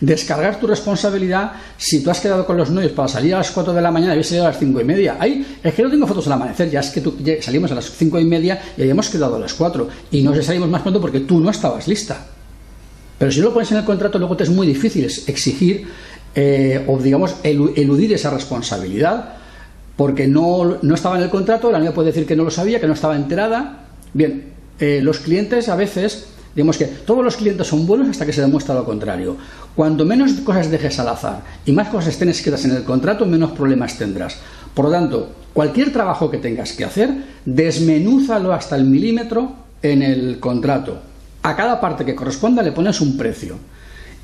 descargar 0.00 0.58
tu 0.58 0.66
responsabilidad 0.66 1.52
si 1.76 2.02
tú 2.02 2.10
has 2.10 2.20
quedado 2.20 2.46
con 2.46 2.56
los 2.56 2.70
novios 2.70 2.92
para 2.92 3.08
salir 3.08 3.34
a 3.34 3.38
las 3.38 3.50
4 3.50 3.72
de 3.72 3.82
la 3.82 3.90
mañana 3.90 4.12
y 4.12 4.14
habéis 4.14 4.28
salido 4.28 4.46
a 4.46 4.48
las 4.48 4.58
5 4.58 4.80
y 4.80 4.84
media. 4.84 5.16
Ahí 5.20 5.58
es 5.62 5.74
que 5.74 5.82
no 5.82 5.90
tengo 5.90 6.06
fotos 6.06 6.26
al 6.26 6.34
amanecer, 6.34 6.70
ya 6.70 6.80
es 6.80 6.90
que 6.90 7.00
tú, 7.00 7.16
salimos 7.40 7.70
a 7.70 7.74
las 7.74 7.90
5 7.90 8.18
y 8.18 8.24
media 8.24 8.60
y 8.76 8.82
habíamos 8.82 9.08
quedado 9.08 9.36
a 9.36 9.38
las 9.38 9.54
4 9.54 9.88
y 10.10 10.22
no 10.22 10.34
salimos 10.42 10.68
más 10.68 10.82
pronto 10.82 11.00
porque 11.00 11.20
tú 11.20 11.40
no 11.40 11.50
estabas 11.50 11.86
lista. 11.86 12.26
Pero 13.18 13.30
si 13.30 13.40
lo 13.40 13.52
pones 13.52 13.70
en 13.72 13.78
el 13.78 13.84
contrato, 13.84 14.18
luego 14.18 14.36
te 14.36 14.44
es 14.44 14.50
muy 14.50 14.66
difícil 14.66 15.04
exigir 15.04 15.86
eh, 16.34 16.84
o, 16.86 16.98
digamos, 16.98 17.36
eludir 17.42 18.14
esa 18.14 18.30
responsabilidad 18.30 19.34
porque 19.96 20.26
no, 20.26 20.78
no, 20.80 20.94
estaba 20.94 21.18
en 21.18 21.24
el 21.24 21.28
contrato, 21.28 21.70
la 21.70 21.78
novia 21.78 21.92
puede 21.92 22.06
decir 22.06 22.26
que 22.26 22.34
no 22.34 22.44
lo 22.44 22.50
sabía, 22.50 22.80
que 22.80 22.86
no 22.86 22.94
estaba 22.94 23.16
enterada. 23.16 23.84
Bien, 24.14 24.54
eh, 24.78 25.00
los 25.02 25.18
clientes 25.18 25.68
a 25.68 25.76
veces 25.76 26.28
Digamos 26.54 26.76
que 26.76 26.86
todos 26.86 27.24
los 27.24 27.36
clientes 27.36 27.66
son 27.66 27.86
buenos 27.86 28.08
hasta 28.08 28.26
que 28.26 28.32
se 28.32 28.40
demuestra 28.40 28.74
lo 28.74 28.84
contrario. 28.84 29.36
Cuanto 29.74 30.04
menos 30.04 30.32
cosas 30.40 30.70
dejes 30.70 30.98
al 30.98 31.08
azar 31.08 31.42
y 31.64 31.72
más 31.72 31.88
cosas 31.88 32.08
estén 32.14 32.28
escritas 32.28 32.64
en 32.64 32.72
el 32.72 32.84
contrato, 32.84 33.24
menos 33.24 33.52
problemas 33.52 33.96
tendrás. 33.96 34.38
Por 34.74 34.86
lo 34.86 34.90
tanto, 34.90 35.30
cualquier 35.52 35.92
trabajo 35.92 36.30
que 36.30 36.38
tengas 36.38 36.72
que 36.72 36.84
hacer, 36.84 37.10
desmenúzalo 37.44 38.52
hasta 38.52 38.76
el 38.76 38.84
milímetro 38.84 39.52
en 39.82 40.02
el 40.02 40.40
contrato. 40.40 41.00
A 41.42 41.56
cada 41.56 41.80
parte 41.80 42.04
que 42.04 42.14
corresponda 42.14 42.62
le 42.62 42.72
pones 42.72 43.00
un 43.00 43.16
precio 43.16 43.56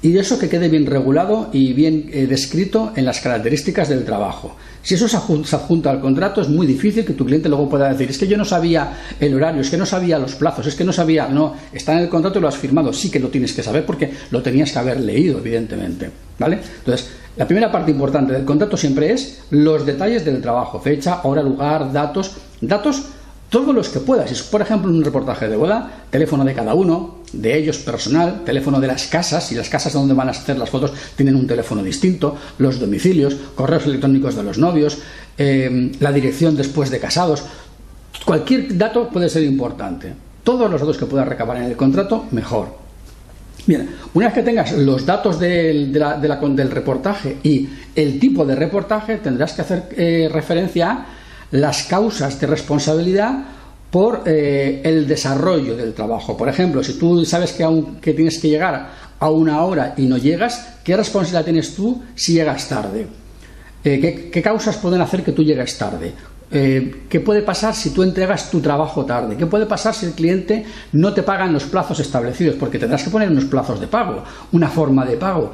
y 0.03 0.17
eso 0.19 0.39
que 0.39 0.49
quede 0.49 0.69
bien 0.69 0.87
regulado 0.87 1.49
y 1.53 1.73
bien 1.73 2.11
eh, 2.13 2.27
descrito 2.27 2.93
en 2.97 3.05
las 3.05 3.21
características 3.21 3.89
del 3.89 4.05
trabajo. 4.05 4.57
Si 4.83 4.95
eso 4.95 5.09
se 5.09 5.17
adjunta 5.17 5.91
al 5.91 6.01
contrato, 6.01 6.41
es 6.41 6.49
muy 6.49 6.67
difícil 6.67 7.05
que 7.05 7.15
tu 7.15 7.25
cliente 7.25 7.49
luego 7.49 7.69
pueda 7.69 7.89
decir, 7.89 8.11
es 8.11 8.19
que 8.19 8.29
yo 8.29 8.37
no 8.37 8.45
sabía 8.45 8.93
el 9.19 9.35
horario, 9.35 9.63
es 9.63 9.71
que 9.71 9.77
no 9.77 9.87
sabía 9.87 10.19
los 10.19 10.35
plazos, 10.35 10.67
es 10.67 10.75
que 10.75 10.85
no 10.85 10.93
sabía, 10.93 11.29
no, 11.29 11.55
está 11.73 11.95
en 11.95 12.01
el 12.01 12.09
contrato 12.09 12.39
y 12.39 12.43
lo 12.43 12.49
has 12.49 12.57
firmado, 12.57 12.93
sí 12.93 13.11
que 13.11 13.19
lo 13.19 13.29
tienes 13.29 13.53
que 13.53 13.63
saber 13.63 13.85
porque 13.85 14.11
lo 14.31 14.43
tenías 14.43 14.71
que 14.71 14.79
haber 14.79 15.01
leído, 15.01 15.39
evidentemente. 15.39 16.11
¿Vale? 16.39 16.61
Entonces, 16.79 17.09
la 17.37 17.47
primera 17.47 17.73
parte 17.73 17.91
importante 17.91 18.33
del 18.33 18.45
contrato 18.45 18.77
siempre 18.77 19.13
es 19.13 19.41
los 19.51 19.85
detalles 19.85 20.25
del 20.25 20.41
trabajo, 20.41 20.81
fecha, 20.81 21.21
hora, 21.25 21.43
lugar, 21.43 21.93
datos, 21.93 22.37
datos 22.61 23.07
todos 23.51 23.75
los 23.75 23.89
que 23.89 24.01
puedas. 24.01 24.31
Si 24.31 24.51
por 24.51 24.61
ejemplo, 24.61 24.91
un 24.91 25.05
reportaje 25.05 25.49
de 25.49 25.57
boda, 25.57 26.05
teléfono 26.11 26.45
de 26.45 26.55
cada 26.55 26.75
uno, 26.75 27.16
de 27.33 27.57
ellos 27.57 27.79
personal, 27.79 28.43
teléfono 28.45 28.81
de 28.81 28.87
las 28.87 29.07
casas, 29.07 29.51
y 29.53 29.55
las 29.55 29.69
casas 29.69 29.93
donde 29.93 30.15
van 30.15 30.29
a 30.29 30.31
hacer 30.31 30.59
las 30.59 30.71
fotos 30.71 30.93
tienen 31.17 31.37
un 31.37 31.47
teléfono 31.47 31.83
distinto, 31.83 32.37
los 32.59 32.79
domicilios, 32.79 33.37
correos 33.55 33.87
electrónicos 33.87 34.37
de 34.37 34.43
los 34.43 34.59
novios, 34.59 34.99
eh, 35.39 35.93
la 36.01 36.13
dirección 36.13 36.57
después 36.57 36.91
de 36.91 37.01
casados. 37.01 37.45
Cualquier 38.25 38.77
dato 38.77 39.09
puede 39.09 39.29
ser 39.29 39.43
importante. 39.43 40.15
todos 40.43 40.71
los 40.71 40.81
datos 40.81 40.97
que 40.97 41.07
puedas 41.07 41.27
recabar 41.27 41.57
en 41.57 41.65
el 41.65 41.77
contrato, 41.77 42.27
mejor. 42.31 42.69
Bien, 43.67 43.91
una 44.15 44.27
vez 44.27 44.35
que 44.37 44.43
tengas 44.45 44.71
los 44.73 45.05
datos 45.05 45.41
del, 45.41 45.93
del 45.93 46.71
reportaje 46.71 47.39
y 47.43 47.69
el 47.97 48.21
tipo 48.21 48.45
de 48.45 48.55
reportaje, 48.55 49.17
tendrás 49.17 49.55
que 49.55 49.63
hacer 49.63 49.89
eh, 49.97 50.31
referencia 50.33 50.91
a 50.93 51.07
las 51.51 51.83
causas 51.83 52.41
de 52.41 52.47
responsabilidad 52.47 53.56
por 53.91 54.23
eh, 54.27 54.81
el 54.85 55.07
desarrollo 55.07 55.77
del 55.77 55.95
trabajo. 55.95 56.37
Por 56.37 56.49
ejemplo, 56.49 56.83
si 56.83 56.95
tú 56.95 57.25
sabes 57.25 57.53
que, 57.53 57.67
que 58.01 58.13
tienes 58.15 58.39
que 58.39 58.49
llegar 58.49 58.91
a 59.19 59.31
una 59.31 59.63
hora 59.63 59.95
y 59.97 60.07
no 60.07 60.19
llegas, 60.19 60.79
¿qué 60.85 60.97
responsabilidad 60.97 61.45
tienes 61.45 61.75
tú 61.75 62.03
si 62.15 62.35
llegas 62.35 62.69
tarde? 62.69 63.07
Eh, 63.85 64.31
¿qué, 64.33 64.43
causas 64.43 64.77
pueden 64.79 65.01
hacer 65.01 65.23
que 65.23 65.33
tú 65.33 65.45
llegues 65.45 65.79
tarde? 65.79 66.13
Eh, 66.51 67.03
¿Qué 67.09 67.21
puede 67.21 67.43
pasar 67.43 67.75
si 67.75 67.91
tú 67.91 68.03
entregas 68.03 68.51
tu 68.51 68.61
trabajo 68.61 69.05
tarde? 69.05 69.37
¿Qué 69.37 69.47
puede 69.47 69.67
pasar 69.67 69.95
si 69.95 70.07
el 70.07 70.13
cliente 70.13 70.65
no 70.93 71.13
te 71.15 71.23
paga 71.23 71.47
en 71.47 71.53
los 71.53 71.65
plazos 71.65 72.01
establecidos? 72.01 72.57
Porque 72.57 72.79
tendrás 72.79 73.05
que 73.05 73.11
poner 73.11 73.31
unos 73.31 73.45
plazos 73.45 73.81
de 73.81 73.87
pago, 73.87 74.23
una 74.53 74.69
forma 74.69 75.05
de 75.05 75.17
pago. 75.17 75.53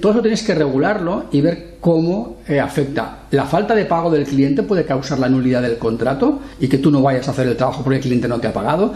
Todo 0.00 0.12
eso 0.12 0.20
tienes 0.20 0.42
que 0.42 0.54
regularlo 0.54 1.26
y 1.32 1.40
ver 1.40 1.73
cómo 1.84 2.38
afecta. 2.62 3.24
La 3.32 3.44
falta 3.44 3.74
de 3.74 3.84
pago 3.84 4.10
del 4.10 4.24
cliente 4.24 4.62
puede 4.62 4.86
causar 4.86 5.18
la 5.18 5.28
nulidad 5.28 5.60
del 5.60 5.76
contrato 5.76 6.40
y 6.58 6.66
que 6.66 6.78
tú 6.78 6.90
no 6.90 7.02
vayas 7.02 7.28
a 7.28 7.32
hacer 7.32 7.46
el 7.46 7.58
trabajo 7.58 7.84
porque 7.84 7.98
el 7.98 8.02
cliente 8.02 8.26
no 8.26 8.40
te 8.40 8.46
ha 8.46 8.54
pagado. 8.54 8.94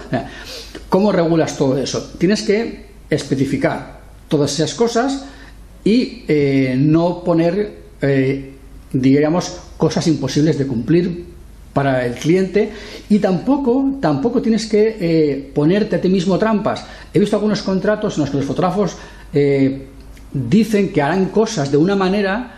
¿Cómo 0.89 1.13
regulas 1.13 1.59
todo 1.59 1.77
eso? 1.77 2.15
Tienes 2.17 2.41
que 2.43 2.87
especificar 3.11 4.01
todas 4.27 4.55
esas 4.55 4.75
cosas 4.75 5.27
y 5.85 6.25
no 6.79 7.23
poner 7.25 7.79
eh, 8.01 8.55
digamos, 8.93 9.59
cosas 9.77 10.07
imposibles 10.07 10.59
de 10.59 10.67
cumplir 10.67 11.27
para 11.73 12.07
el 12.07 12.15
cliente 12.15 12.71
y 13.09 13.19
tampoco, 13.19 13.99
tampoco 14.01 14.43
tienes 14.43 14.67
que 14.67 14.97
eh, 15.01 15.51
ponerte 15.55 15.97
a 15.97 16.01
ti 16.01 16.09
mismo 16.09 16.39
trampas. 16.39 16.85
He 17.13 17.19
visto 17.19 17.37
algunos 17.37 17.63
contratos 17.63 18.17
en 18.17 18.23
los 18.23 18.31
que 18.31 18.37
los 18.39 18.47
fotógrafos 18.47 18.97
eh, 19.33 19.87
dicen 20.33 20.93
que 20.93 21.03
harán 21.03 21.27
cosas 21.27 21.71
de 21.71 21.77
una 21.77 21.97
manera 21.97 22.55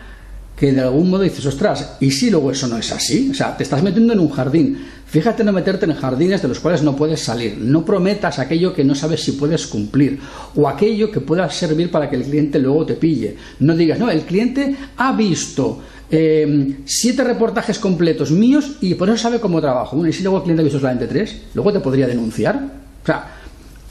que 0.61 0.71
de 0.71 0.81
algún 0.81 1.09
modo 1.09 1.23
dices, 1.23 1.43
ostras, 1.47 1.93
¿y 1.99 2.11
si 2.11 2.29
luego 2.29 2.51
eso 2.51 2.67
no 2.67 2.77
es 2.77 2.91
así? 2.91 3.31
O 3.31 3.33
sea, 3.33 3.57
te 3.57 3.63
estás 3.63 3.81
metiendo 3.81 4.13
en 4.13 4.19
un 4.19 4.29
jardín. 4.29 4.77
Fíjate 5.07 5.43
no 5.43 5.51
meterte 5.51 5.87
en 5.87 5.95
jardines 5.95 6.39
de 6.39 6.47
los 6.47 6.59
cuales 6.59 6.83
no 6.83 6.95
puedes 6.95 7.19
salir. 7.19 7.57
No 7.57 7.83
prometas 7.83 8.37
aquello 8.37 8.71
que 8.71 8.83
no 8.83 8.93
sabes 8.93 9.23
si 9.23 9.31
puedes 9.31 9.65
cumplir 9.65 10.19
o 10.55 10.69
aquello 10.69 11.09
que 11.09 11.19
pueda 11.19 11.49
servir 11.49 11.89
para 11.89 12.07
que 12.07 12.15
el 12.15 12.21
cliente 12.25 12.59
luego 12.59 12.85
te 12.85 12.93
pille. 12.93 13.35
No 13.61 13.75
digas, 13.75 13.97
no, 13.97 14.11
el 14.11 14.21
cliente 14.21 14.75
ha 14.97 15.13
visto 15.13 15.81
eh, 16.11 16.75
siete 16.85 17.23
reportajes 17.23 17.79
completos 17.79 18.29
míos 18.29 18.73
y 18.81 18.93
por 18.93 19.09
eso 19.09 19.17
sabe 19.17 19.39
cómo 19.39 19.59
trabajo. 19.61 20.05
Y 20.05 20.13
si 20.13 20.21
luego 20.21 20.37
el 20.37 20.43
cliente 20.43 20.61
ha 20.61 20.65
visto 20.65 20.79
solamente 20.79 21.07
tres, 21.07 21.41
luego 21.55 21.73
te 21.73 21.79
podría 21.79 22.05
denunciar. 22.05 22.57
O 23.01 23.05
sea, 23.07 23.31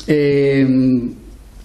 eh, 0.07 0.65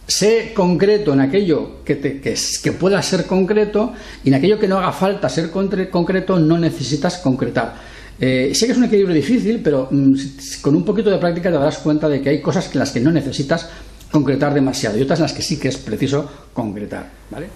sé 0.07 0.53
concreto 0.53 1.13
en 1.13 1.19
aquello 1.21 1.83
que, 1.83 1.99
que, 1.99 2.71
pueda 2.73 3.01
ser 3.01 3.25
concreto 3.25 3.93
y 4.23 4.29
en 4.29 4.35
aquello 4.35 4.59
que 4.59 4.67
no 4.67 4.77
haga 4.77 4.91
falta 4.91 5.29
ser 5.29 5.49
concreto 5.49 6.39
no 6.39 6.57
necesitas 6.57 7.17
concretar. 7.17 7.75
Eh, 8.19 8.51
sé 8.53 8.65
que 8.65 8.71
es 8.71 8.77
un 8.77 8.85
equilibrio 8.85 9.15
difícil, 9.15 9.59
pero 9.61 9.87
mm, 9.91 10.15
con 10.61 10.75
un 10.75 10.85
poquito 10.85 11.09
de 11.09 11.17
práctica 11.17 11.49
te 11.49 11.57
darás 11.57 11.79
cuenta 11.79 12.07
de 12.07 12.21
que 12.21 12.29
hay 12.29 12.41
cosas 12.41 12.69
en 12.71 12.79
las 12.79 12.91
que 12.91 13.01
no 13.01 13.11
necesitas 13.11 13.69
concretar 14.11 14.53
demasiado 14.53 14.97
y 14.97 15.01
otras 15.01 15.19
en 15.19 15.23
las 15.23 15.33
que 15.33 15.41
sí 15.41 15.57
que 15.59 15.67
es 15.67 15.77
preciso 15.77 16.29
concretar. 16.53 17.09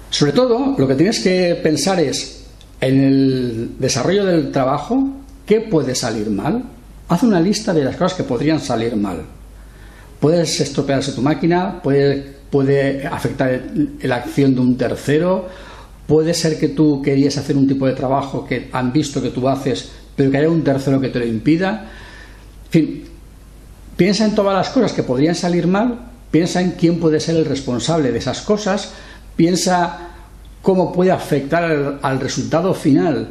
Sobre 0.10 0.34
todo, 0.34 0.76
lo 0.78 0.88
que 0.88 0.96
tienes 0.96 1.20
que 1.22 1.58
pensar 1.64 2.00
es 2.00 2.44
en 2.82 3.02
el 3.02 3.70
desarrollo 3.80 4.26
del 4.26 4.52
trabajo, 4.52 5.10
¿qué 5.46 5.62
puede 5.62 5.96
salir 5.96 6.30
mal? 6.30 6.64
Haz 7.08 7.24
una 7.24 7.40
lista 7.40 7.74
de 7.74 7.84
las 7.84 7.96
cosas 7.96 8.18
que 8.18 8.24
podrían 8.24 8.60
salir 8.60 8.96
mal. 8.96 9.22
Puedes 10.20 10.60
estropearse 10.60 11.14
tu 11.14 11.22
máquina, 11.22 11.82
puede, 11.82 12.39
puede 12.50 13.06
afectar 13.08 13.62
la 14.02 14.16
acción 14.16 14.56
de 14.56 14.62
un 14.62 14.78
tercero, 14.78 15.48
puede 16.08 16.34
ser 16.34 16.60
que 16.60 16.70
tú 16.70 17.02
querías 17.02 17.38
hacer 17.38 17.56
un 17.56 17.68
tipo 17.68 17.86
de 17.86 17.94
trabajo 17.94 18.46
que 18.46 18.70
han 18.72 18.92
visto 18.92 19.22
que 19.22 19.30
tú 19.30 19.48
haces 19.48 19.92
pero 20.20 20.32
que 20.32 20.38
haya 20.38 20.50
un 20.50 20.66
tercero 20.66 21.00
que 21.00 21.08
te 21.08 21.20
lo 21.20 21.26
impida. 21.26 21.86
En 22.66 22.72
fin, 22.72 23.04
piensa 23.96 24.26
en 24.26 24.36
todas 24.36 24.54
las 24.54 24.68
cosas 24.68 24.92
que 24.92 25.02
podrían 25.02 25.34
salir 25.34 25.66
mal, 25.66 25.98
piensa 26.30 26.60
en 26.60 26.72
quién 26.72 27.00
puede 27.00 27.22
ser 27.22 27.38
el 27.38 27.46
responsable 27.46 28.12
de 28.12 28.18
esas 28.18 28.42
cosas, 28.42 28.92
piensa 29.38 30.10
cómo 30.62 30.92
puede 30.92 31.12
afectar 31.12 32.00
al, 32.02 32.20
resultado 32.20 32.74
final 32.74 33.30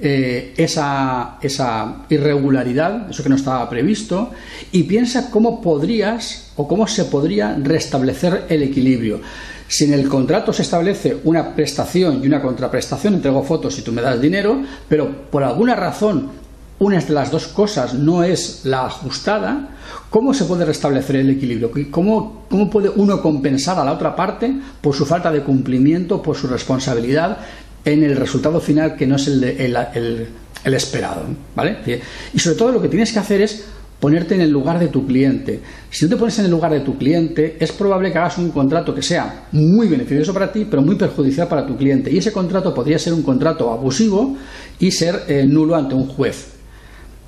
eh, 0.00 0.54
esa, 0.56 1.38
esa, 1.40 2.06
irregularidad, 2.08 3.10
eso 3.10 3.22
que 3.22 3.28
no 3.28 3.36
estaba 3.36 3.68
previsto, 3.70 4.30
y 4.72 4.82
piensa 4.84 5.30
cómo 5.30 5.62
podrías 5.62 6.52
o 6.56 6.66
cómo 6.66 6.86
se 6.86 7.04
podría 7.04 7.56
restablecer 7.60 8.46
el 8.48 8.62
equilibrio. 8.62 9.20
Si 9.68 9.84
en 9.84 9.94
el 9.94 10.08
contrato 10.08 10.52
se 10.52 10.62
establece 10.62 11.16
una 11.24 11.54
prestación 11.54 12.22
y 12.22 12.26
una 12.26 12.42
contraprestación, 12.42 13.14
entrego 13.14 13.42
fotos 13.42 13.78
y 13.78 13.82
tú 13.82 13.92
me 13.92 14.02
das 14.02 14.20
dinero, 14.20 14.62
pero 14.88 15.30
por 15.30 15.42
alguna 15.42 15.74
razón 15.74 16.44
una 16.78 16.98
de 16.98 17.12
las 17.12 17.30
dos 17.30 17.46
cosas 17.48 17.94
no 17.94 18.24
es 18.24 18.64
la 18.64 18.86
ajustada, 18.86 19.68
¿cómo 20.10 20.34
se 20.34 20.44
puede 20.44 20.64
restablecer 20.64 21.16
el 21.16 21.30
equilibrio? 21.30 21.70
¿Cómo, 21.90 22.44
¿Cómo, 22.50 22.68
puede 22.68 22.88
uno 22.90 23.22
compensar 23.22 23.78
a 23.78 23.84
la 23.84 23.92
otra 23.92 24.16
parte 24.16 24.54
por 24.80 24.94
su 24.94 25.06
falta 25.06 25.30
de 25.30 25.42
cumplimiento, 25.42 26.20
por 26.20 26.36
su 26.36 26.48
responsabilidad 26.48 27.38
en 27.84 28.02
el 28.02 28.16
resultado 28.16 28.60
final 28.60 28.96
que 28.96 29.06
no 29.06 29.16
es 29.16 29.26
el, 29.28 29.44
el, 29.44 30.28
el 30.64 30.74
esperado? 30.74 31.24
¿vale? 31.54 32.00
Y 32.32 32.38
sobre 32.38 32.56
todo 32.56 32.72
lo 32.72 32.82
que 32.82 32.88
tienes 32.88 33.12
que 33.12 33.18
hacer 33.18 33.42
es 33.42 33.64
ponerte 34.00 34.34
en 34.34 34.42
el 34.42 34.50
lugar 34.50 34.78
de 34.78 34.88
tu 34.88 35.06
cliente. 35.06 35.60
Si 35.90 36.04
no 36.04 36.10
te 36.10 36.16
pones 36.16 36.38
en 36.38 36.44
el 36.44 36.50
lugar 36.50 36.72
de 36.72 36.80
tu 36.80 36.98
cliente, 36.98 37.56
es 37.58 37.72
probable 37.72 38.12
que 38.12 38.18
hagas 38.18 38.36
un 38.36 38.50
contrato 38.50 38.94
que 38.94 39.00
sea 39.00 39.46
muy 39.52 39.88
beneficioso 39.88 40.34
para 40.34 40.52
ti, 40.52 40.66
pero 40.68 40.82
muy 40.82 40.96
perjudicial 40.96 41.48
para 41.48 41.66
tu 41.66 41.76
cliente. 41.76 42.10
Y 42.10 42.18
ese 42.18 42.30
contrato 42.30 42.74
podría 42.74 42.98
ser 42.98 43.14
un 43.14 43.22
contrato 43.22 43.70
abusivo 43.70 44.36
y 44.78 44.90
ser 44.90 45.22
eh, 45.28 45.46
nulo 45.46 45.74
ante 45.74 45.94
un 45.94 46.06
juez. 46.06 46.48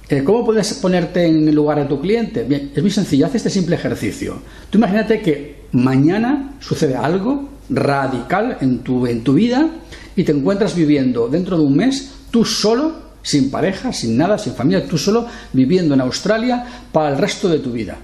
Eh, 0.09 0.23
¿Cómo 0.23 0.45
puedes 0.45 0.75
ponerte 0.75 1.27
en 1.27 1.49
el 1.49 1.55
lugar 1.55 1.79
de 1.79 1.87
tu 1.87 2.01
cliente? 2.01 2.45
Bien, 2.45 2.71
es 2.75 2.83
muy 2.83 2.91
sencillo, 2.91 3.27
haz 3.27 3.35
este 3.35 3.51
simple 3.51 3.77
ejercicio. 3.77 4.39
Tú 4.71 4.79
imagínate 4.79 5.21
que 5.21 5.63
mañana 5.73 6.57
sucede 6.61 6.95
algo 6.95 7.49
radical 7.69 8.59
en 8.61 8.79
tu, 8.81 9.07
en 9.07 9.23
tu 9.25 9.35
vida 9.35 9.69
y 10.15 10.25
te 10.25 10.33
encuentras 10.33 10.75
viviendo 10.75 11.29
dentro 11.29 11.57
de 11.59 11.65
un 11.65 11.77
mes 11.77 12.13
tú 12.31 12.45
solo 12.45 13.07
sin 13.23 13.51
pareja, 13.51 13.93
sin 13.93 14.17
nada, 14.17 14.39
sin 14.39 14.55
familia, 14.55 14.87
tú 14.87 14.97
solo 14.97 15.27
viviendo 15.53 15.95
en 15.95 16.01
Australia 16.01 16.65
para 16.93 17.11
el 17.11 17.19
resto 17.19 17.49
de 17.49 17.59
tu 17.59 17.73
vida. 17.73 17.97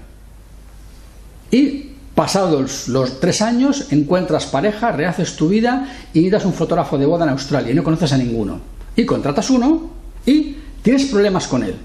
Y 1.49 1.91
pasados 2.13 2.89
los 2.89 3.19
tres 3.19 3.41
años 3.41 3.87
encuentras 3.91 4.45
pareja, 4.45 4.91
rehaces 4.91 5.35
tu 5.35 5.47
vida 5.47 5.87
y 6.13 6.29
das 6.29 6.45
un 6.45 6.53
fotógrafo 6.53 6.97
de 6.97 7.05
boda 7.05 7.23
en 7.23 7.31
Australia 7.31 7.71
y 7.71 7.75
no 7.75 7.83
conoces 7.83 8.11
a 8.11 8.17
ninguno. 8.17 8.59
Y 8.95 9.05
contratas 9.05 9.49
uno 9.49 9.91
y 10.25 10.57
tienes 10.81 11.05
problemas 11.05 11.47
con 11.47 11.63
él. 11.63 11.75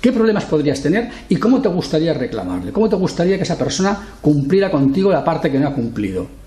¿Qué 0.00 0.10
problemas 0.10 0.44
podrías 0.46 0.80
tener 0.80 1.10
y 1.28 1.36
cómo 1.36 1.60
te 1.60 1.68
gustaría 1.68 2.12
reclamarle? 2.14 2.72
¿Cómo 2.72 2.88
te 2.88 2.96
gustaría 2.96 3.36
que 3.36 3.44
esa 3.44 3.58
persona 3.58 4.16
cumpliera 4.20 4.70
contigo 4.70 5.12
la 5.12 5.24
parte 5.24 5.50
que 5.50 5.60
no 5.60 5.68
ha 5.68 5.74
cumplido? 5.74 6.41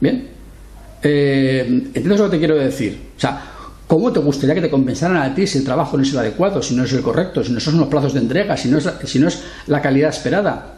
¿Bien? 0.00 0.28
Eh, 1.02 1.64
¿Entiendes 1.66 2.18
lo 2.18 2.24
que 2.26 2.32
te 2.32 2.38
quiero 2.38 2.56
decir? 2.56 2.98
O 3.16 3.20
sea, 3.20 3.50
¿Cómo 3.90 4.12
te 4.12 4.20
gustaría 4.20 4.54
que 4.54 4.60
te 4.60 4.70
compensaran 4.70 5.16
a 5.16 5.34
ti 5.34 5.48
si 5.48 5.58
el 5.58 5.64
trabajo 5.64 5.96
no 5.96 6.04
es 6.04 6.12
el 6.12 6.18
adecuado, 6.20 6.62
si 6.62 6.76
no 6.76 6.84
es 6.84 6.92
el 6.92 7.02
correcto, 7.02 7.42
si 7.42 7.50
no 7.50 7.58
son 7.58 7.76
los 7.76 7.88
plazos 7.88 8.14
de 8.14 8.20
entrega, 8.20 8.56
si 8.56 8.68
no 8.68 8.78
es, 8.78 8.88
si 9.04 9.18
no 9.18 9.26
es 9.26 9.42
la 9.66 9.82
calidad 9.82 10.10
esperada? 10.10 10.74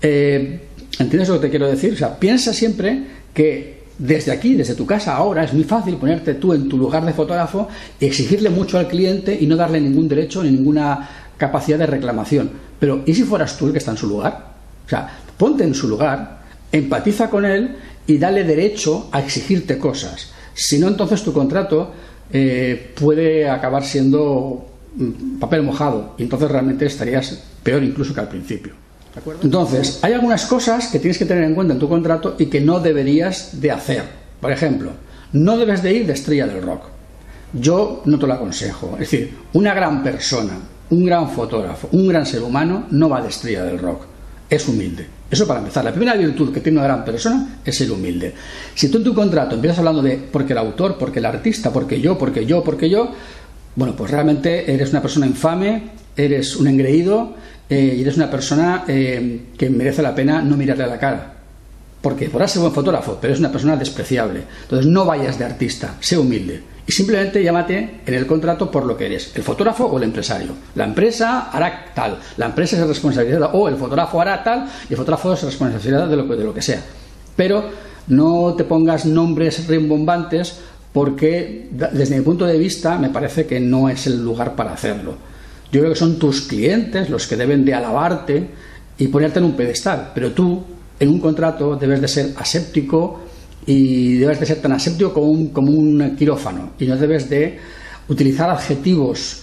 Eh, 0.00 0.60
¿Entiendes 0.98 1.28
lo 1.28 1.34
que 1.34 1.40
te 1.42 1.50
quiero 1.50 1.66
decir? 1.66 1.92
O 1.92 1.96
sea, 1.98 2.18
piensa 2.18 2.54
siempre 2.54 3.02
que 3.34 3.82
desde 3.98 4.32
aquí, 4.32 4.54
desde 4.54 4.74
tu 4.74 4.86
casa, 4.86 5.14
ahora 5.14 5.44
es 5.44 5.52
muy 5.52 5.64
fácil 5.64 5.96
ponerte 5.96 6.32
tú 6.32 6.54
en 6.54 6.70
tu 6.70 6.78
lugar 6.78 7.04
de 7.04 7.12
fotógrafo 7.12 7.68
y 8.00 8.06
exigirle 8.06 8.48
mucho 8.48 8.78
al 8.78 8.88
cliente 8.88 9.36
y 9.38 9.46
no 9.46 9.54
darle 9.54 9.78
ningún 9.78 10.08
derecho 10.08 10.42
ni 10.42 10.52
ninguna 10.52 11.06
capacidad 11.36 11.78
de 11.78 11.86
reclamación. 11.86 12.50
Pero 12.80 13.02
¿y 13.04 13.12
si 13.12 13.24
fueras 13.24 13.58
tú 13.58 13.66
el 13.66 13.72
que 13.72 13.78
está 13.78 13.90
en 13.90 13.98
su 13.98 14.08
lugar? 14.08 14.52
O 14.86 14.88
sea, 14.88 15.06
ponte 15.36 15.64
en 15.64 15.74
su 15.74 15.86
lugar, 15.86 16.40
empatiza 16.72 17.28
con 17.28 17.44
él 17.44 17.76
y 18.06 18.18
dale 18.18 18.44
derecho 18.44 19.08
a 19.12 19.20
exigirte 19.20 19.78
cosas. 19.78 20.32
Si 20.54 20.78
no, 20.78 20.88
entonces 20.88 21.22
tu 21.22 21.32
contrato 21.32 21.92
eh, 22.32 22.92
puede 22.94 23.48
acabar 23.48 23.84
siendo 23.84 24.66
mm, 24.96 25.38
papel 25.38 25.62
mojado 25.62 26.14
y 26.18 26.22
entonces 26.22 26.50
realmente 26.50 26.86
estarías 26.86 27.42
peor 27.62 27.82
incluso 27.82 28.14
que 28.14 28.20
al 28.20 28.28
principio. 28.28 28.74
Entonces, 29.42 29.98
hay 30.02 30.14
algunas 30.14 30.46
cosas 30.46 30.88
que 30.88 30.98
tienes 30.98 31.18
que 31.18 31.26
tener 31.26 31.44
en 31.44 31.54
cuenta 31.54 31.74
en 31.74 31.78
tu 31.78 31.88
contrato 31.88 32.36
y 32.38 32.46
que 32.46 32.60
no 32.60 32.80
deberías 32.80 33.60
de 33.60 33.70
hacer. 33.70 34.04
Por 34.40 34.50
ejemplo, 34.50 34.92
no 35.32 35.58
debes 35.58 35.82
de 35.82 35.92
ir 35.92 36.06
de 36.06 36.14
estrella 36.14 36.46
del 36.46 36.62
rock. 36.62 36.84
Yo 37.52 38.02
no 38.06 38.18
te 38.18 38.26
lo 38.26 38.32
aconsejo. 38.32 38.92
Es 38.94 39.10
decir, 39.10 39.34
una 39.52 39.74
gran 39.74 40.02
persona, 40.02 40.58
un 40.88 41.04
gran 41.04 41.30
fotógrafo, 41.30 41.88
un 41.92 42.08
gran 42.08 42.24
ser 42.24 42.42
humano 42.42 42.86
no 42.90 43.10
va 43.10 43.20
de 43.20 43.28
estrella 43.28 43.64
del 43.64 43.78
rock. 43.78 44.06
Es 44.48 44.66
humilde. 44.66 45.06
Eso 45.32 45.46
para 45.46 45.60
empezar. 45.60 45.82
La 45.82 45.92
primera 45.92 46.14
virtud 46.14 46.52
que 46.52 46.60
tiene 46.60 46.76
una 46.76 46.86
gran 46.86 47.06
persona 47.06 47.60
es 47.64 47.74
ser 47.74 47.90
humilde. 47.90 48.34
Si 48.74 48.90
tú 48.90 48.98
en 48.98 49.04
tu 49.04 49.14
contrato 49.14 49.54
empiezas 49.54 49.78
hablando 49.78 50.02
de 50.02 50.18
porque 50.18 50.52
el 50.52 50.58
autor, 50.58 50.98
porque 50.98 51.20
el 51.20 51.24
artista, 51.24 51.72
porque 51.72 51.98
yo, 52.02 52.18
porque 52.18 52.44
yo, 52.44 52.62
porque 52.62 52.90
yo, 52.90 53.10
bueno, 53.74 53.96
pues 53.96 54.10
realmente 54.10 54.70
eres 54.70 54.90
una 54.90 55.00
persona 55.00 55.26
infame, 55.26 55.84
eres 56.14 56.54
un 56.56 56.66
engreído, 56.66 57.34
eh, 57.70 57.94
y 57.96 58.02
eres 58.02 58.16
una 58.16 58.30
persona 58.30 58.84
eh, 58.86 59.46
que 59.56 59.70
merece 59.70 60.02
la 60.02 60.14
pena 60.14 60.42
no 60.42 60.54
mirarle 60.54 60.84
a 60.84 60.88
la 60.88 60.98
cara. 60.98 61.31
Porque 62.02 62.28
podrás 62.28 62.50
ser 62.50 62.60
buen 62.60 62.74
fotógrafo, 62.74 63.16
pero 63.20 63.32
es 63.32 63.38
una 63.38 63.50
persona 63.50 63.76
despreciable. 63.76 64.42
Entonces 64.62 64.86
no 64.86 65.06
vayas 65.06 65.38
de 65.38 65.44
artista, 65.44 65.94
sé 66.00 66.18
humilde. 66.18 66.62
Y 66.86 66.92
simplemente 66.92 67.42
llámate 67.42 68.00
en 68.04 68.14
el 68.14 68.26
contrato 68.26 68.70
por 68.70 68.84
lo 68.84 68.96
que 68.96 69.06
eres, 69.06 69.30
el 69.36 69.44
fotógrafo 69.44 69.86
o 69.86 69.98
el 69.98 70.04
empresario. 70.04 70.50
La 70.74 70.84
empresa 70.84 71.48
hará 71.50 71.92
tal, 71.94 72.18
la 72.36 72.46
empresa 72.46 72.76
es 72.76 72.86
responsabilidad, 72.86 73.50
o 73.52 73.68
el 73.68 73.76
fotógrafo 73.76 74.20
hará 74.20 74.42
tal, 74.42 74.68
y 74.90 74.92
el 74.92 74.96
fotógrafo 74.96 75.32
es 75.32 75.44
responsabilidad 75.44 76.08
de 76.08 76.16
lo 76.16 76.28
que, 76.28 76.34
de 76.34 76.44
lo 76.44 76.52
que 76.52 76.60
sea. 76.60 76.82
Pero 77.36 77.64
no 78.08 78.54
te 78.54 78.64
pongas 78.64 79.06
nombres 79.06 79.68
rimbombantes 79.68 80.58
porque 80.92 81.68
desde 81.70 82.16
mi 82.16 82.22
punto 82.22 82.44
de 82.46 82.58
vista 82.58 82.98
me 82.98 83.10
parece 83.10 83.46
que 83.46 83.60
no 83.60 83.88
es 83.88 84.06
el 84.06 84.22
lugar 84.22 84.56
para 84.56 84.72
hacerlo. 84.72 85.16
Yo 85.70 85.80
creo 85.80 85.92
que 85.92 85.98
son 85.98 86.18
tus 86.18 86.42
clientes 86.42 87.08
los 87.08 87.26
que 87.26 87.36
deben 87.36 87.64
de 87.64 87.74
alabarte 87.74 88.48
y 88.98 89.08
ponerte 89.08 89.38
en 89.38 89.46
un 89.46 89.56
pedestal, 89.56 90.10
pero 90.14 90.32
tú 90.32 90.62
en 90.98 91.08
un 91.08 91.20
contrato 91.20 91.76
debes 91.76 92.00
de 92.00 92.08
ser 92.08 92.32
aséptico 92.36 93.20
y 93.66 94.18
debes 94.18 94.40
de 94.40 94.46
ser 94.46 94.60
tan 94.60 94.72
aséptico 94.72 95.12
como 95.12 95.26
un, 95.26 95.48
como 95.48 95.70
un 95.72 96.16
quirófano 96.16 96.72
y 96.78 96.86
no 96.86 96.96
debes 96.96 97.28
de 97.28 97.58
utilizar 98.08 98.50
adjetivos 98.50 99.42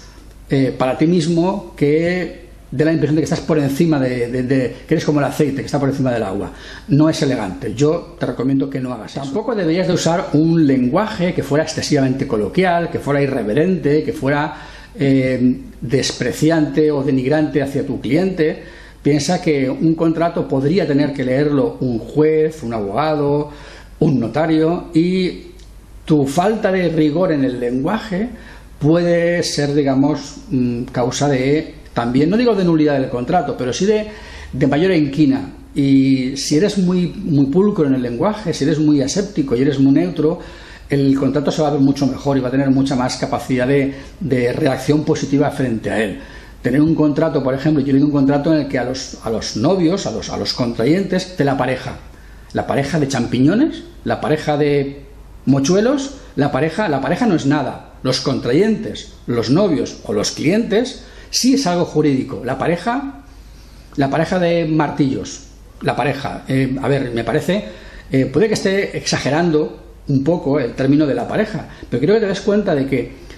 eh, 0.50 0.74
para 0.78 0.98
ti 0.98 1.08
mismo 1.08 1.74
que 1.76 2.50
de 2.72 2.86
la 2.86 2.92
impresión 2.92 3.16
de 3.16 3.22
que 3.22 3.26
estás 3.26 3.40
por 3.40 3.58
encima 3.58 4.00
de, 4.00 4.76
que 4.88 4.94
eres 4.94 5.04
como 5.04 5.20
el 5.20 5.26
aceite 5.26 5.62
que 5.62 5.66
está 5.66 5.80
por 5.80 5.90
encima 5.90 6.12
del 6.12 6.24
agua. 6.24 6.52
No 6.90 7.10
es 7.10 7.22
elegante. 7.22 7.74
Yo 7.74 8.16
te 8.20 8.28
recomiendo 8.28 8.70
que 8.70 8.80
no 8.80 8.94
hagas 8.94 9.12
eso. 9.12 9.22
Tampoco 9.22 9.56
deberías 9.56 9.88
de 9.88 9.94
usar 9.94 10.30
un 10.34 10.66
lenguaje 10.68 11.34
que 11.34 11.42
fuera 11.42 11.64
excesivamente 11.64 12.28
coloquial, 12.28 12.92
que 12.92 13.00
fuera 13.00 13.22
irreverente, 13.22 14.04
que 14.04 14.14
fuera 14.14 14.56
eh, 14.96 15.62
despreciante 15.82 16.92
o 16.92 17.04
denigrante 17.04 17.62
hacia 17.62 17.86
tu 17.86 18.00
cliente. 18.00 18.64
Piensa 19.02 19.42
que 19.42 19.70
un 19.70 19.96
contrato 19.96 20.48
podría 20.48 20.86
tener 20.86 21.14
que 21.14 21.24
leerlo 21.24 21.78
un 21.80 22.00
juez, 22.00 22.64
un 22.64 22.74
abogado, 22.74 23.50
un 24.00 24.20
notario 24.20 24.86
y 24.94 25.52
tu 26.06 26.26
falta 26.26 26.72
de 26.72 26.90
rigor 26.90 27.32
en 27.32 27.44
el 27.44 27.60
lenguaje 27.60 28.30
puede 28.80 29.44
ser, 29.44 29.74
digamos, 29.74 30.38
mm, 30.50 30.84
causa 30.86 31.28
de 31.28 31.76
también, 31.94 32.30
no 32.30 32.38
digo 32.38 32.56
de 32.56 32.64
nulidad 32.64 33.00
del 33.00 33.10
contrato, 33.10 33.56
pero 33.58 33.74
sí 33.74 33.86
de, 33.86 34.08
de 34.54 34.68
mayor 34.68 34.92
inquina. 34.92 35.54
Y 35.76 36.36
si 36.38 36.58
eres 36.58 36.78
muy, 36.78 37.08
muy 37.08 37.46
pulcro 37.46 37.86
en 37.86 37.96
el 37.96 38.02
lenguaje, 38.02 38.54
si 38.54 38.64
eres 38.64 38.80
muy 38.80 39.02
aséptico 39.02 39.56
y 39.56 39.62
eres 39.62 39.80
muy 39.80 39.94
neutro, 39.94 40.40
el 40.90 41.16
contrato 41.18 41.52
se 41.52 41.62
va 41.62 41.68
a 41.68 41.72
ver 41.72 41.82
mucho 41.82 42.08
mejor 42.08 42.38
y 42.38 42.42
va 42.42 42.48
a 42.48 42.52
tener 42.52 42.72
mucha 42.72 42.96
más 42.96 43.18
capacidad 43.18 43.68
de, 43.68 43.94
de 44.20 44.54
reacción 44.54 45.04
positiva 45.04 45.52
frente 45.52 45.92
a 45.92 46.02
él. 46.02 46.20
Tener 46.62 46.82
un 46.82 46.94
contrato, 46.94 47.42
por 47.42 47.54
ejemplo, 47.54 47.82
yo 47.84 47.94
digo 47.94 48.08
un 48.08 48.12
contrato 48.12 48.54
en 48.54 48.62
el 48.62 48.68
que 48.68 48.78
a 48.78 48.84
los, 48.84 49.18
a 49.24 49.30
los 49.30 49.56
novios, 49.56 50.06
a 50.06 50.12
los, 50.12 50.30
a 50.30 50.38
los 50.38 50.54
contrayentes, 50.54 51.38
de 51.38 51.46
la 51.46 51.58
pareja, 51.58 51.98
la 52.54 52.68
pareja 52.68 53.00
de 53.00 53.08
champiñones, 53.08 53.84
la 54.04 54.20
pareja 54.20 54.58
de 54.58 55.06
mochuelos, 55.46 56.16
la 56.36 56.52
pareja, 56.52 56.90
la 56.90 57.02
pareja 57.02 57.26
no 57.26 57.36
es 57.36 57.46
nada. 57.46 57.94
Los 58.04 58.22
contrayentes, 58.22 59.14
los 59.28 59.50
novios 59.50 59.98
o 60.06 60.14
los 60.14 60.32
clientes 60.32 61.04
sí 61.30 61.54
es 61.54 61.68
algo 61.68 61.86
jurídico. 61.86 62.42
La 62.44 62.58
pareja, 62.58 63.24
la 63.96 64.10
pareja 64.10 64.40
de 64.40 64.66
martillos, 64.66 65.44
la 65.82 65.96
pareja, 65.96 66.44
eh, 66.48 66.78
a 66.82 66.88
ver, 66.88 67.12
me 67.12 67.24
parece, 67.24 67.66
eh, 68.12 68.26
puede 68.26 68.48
que 68.48 68.54
esté 68.56 68.98
exagerando 68.98 69.80
un 70.08 70.24
poco 70.24 70.60
el 70.60 70.74
término 70.74 71.06
de 71.06 71.14
la 71.14 71.28
pareja, 71.28 71.68
pero 71.90 72.02
creo 72.02 72.16
que 72.16 72.22
te 72.22 72.28
das 72.28 72.42
cuenta 72.42 72.74
de 72.74 72.88
que 72.88 73.29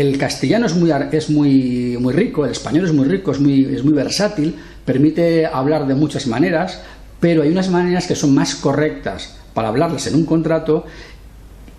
el 0.00 0.16
castellano 0.16 0.66
es 0.66 0.76
muy, 0.76 0.92
es 1.10 1.28
muy, 1.28 1.96
muy 1.98 2.14
rico, 2.14 2.44
el 2.44 2.52
español 2.52 2.84
es 2.84 2.92
muy 2.92 3.08
rico, 3.08 3.32
es 3.32 3.40
muy, 3.40 3.64
es 3.64 3.82
muy 3.82 3.92
versátil, 3.92 4.54
permite 4.84 5.44
hablar 5.44 5.88
de 5.88 5.96
muchas 5.96 6.28
maneras, 6.28 6.80
pero 7.18 7.42
hay 7.42 7.48
unas 7.48 7.68
maneras 7.68 8.06
que 8.06 8.14
son 8.14 8.32
más 8.32 8.54
correctas 8.54 9.38
para 9.54 9.68
hablarlas 9.68 10.06
en 10.06 10.14
un 10.14 10.24
contrato 10.24 10.86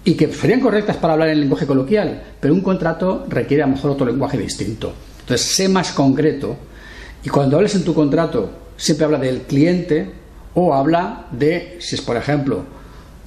y 0.03 0.15
que 0.15 0.33
serían 0.33 0.59
correctas 0.59 0.97
para 0.97 1.13
hablar 1.13 1.29
en 1.29 1.39
lenguaje 1.39 1.65
coloquial, 1.65 2.21
pero 2.41 2.53
un 2.53 2.59
contrato 2.59 3.25
requiere 3.29 3.63
a 3.63 3.67
lo 3.67 3.75
mejor 3.75 3.91
otro 3.91 4.05
lenguaje 4.05 4.37
distinto. 4.37 4.93
Entonces, 5.21 5.55
sé 5.55 5.69
más 5.69 5.93
concreto 5.93 6.57
y 7.23 7.29
cuando 7.29 7.55
hables 7.55 7.75
en 7.75 7.85
tu 7.85 7.93
contrato, 7.93 8.49
siempre 8.75 9.05
habla 9.05 9.19
del 9.19 9.43
cliente 9.43 10.11
o 10.55 10.73
habla 10.73 11.27
de, 11.31 11.77
si 11.79 11.95
es 11.95 12.01
por 12.01 12.17
ejemplo 12.17 12.65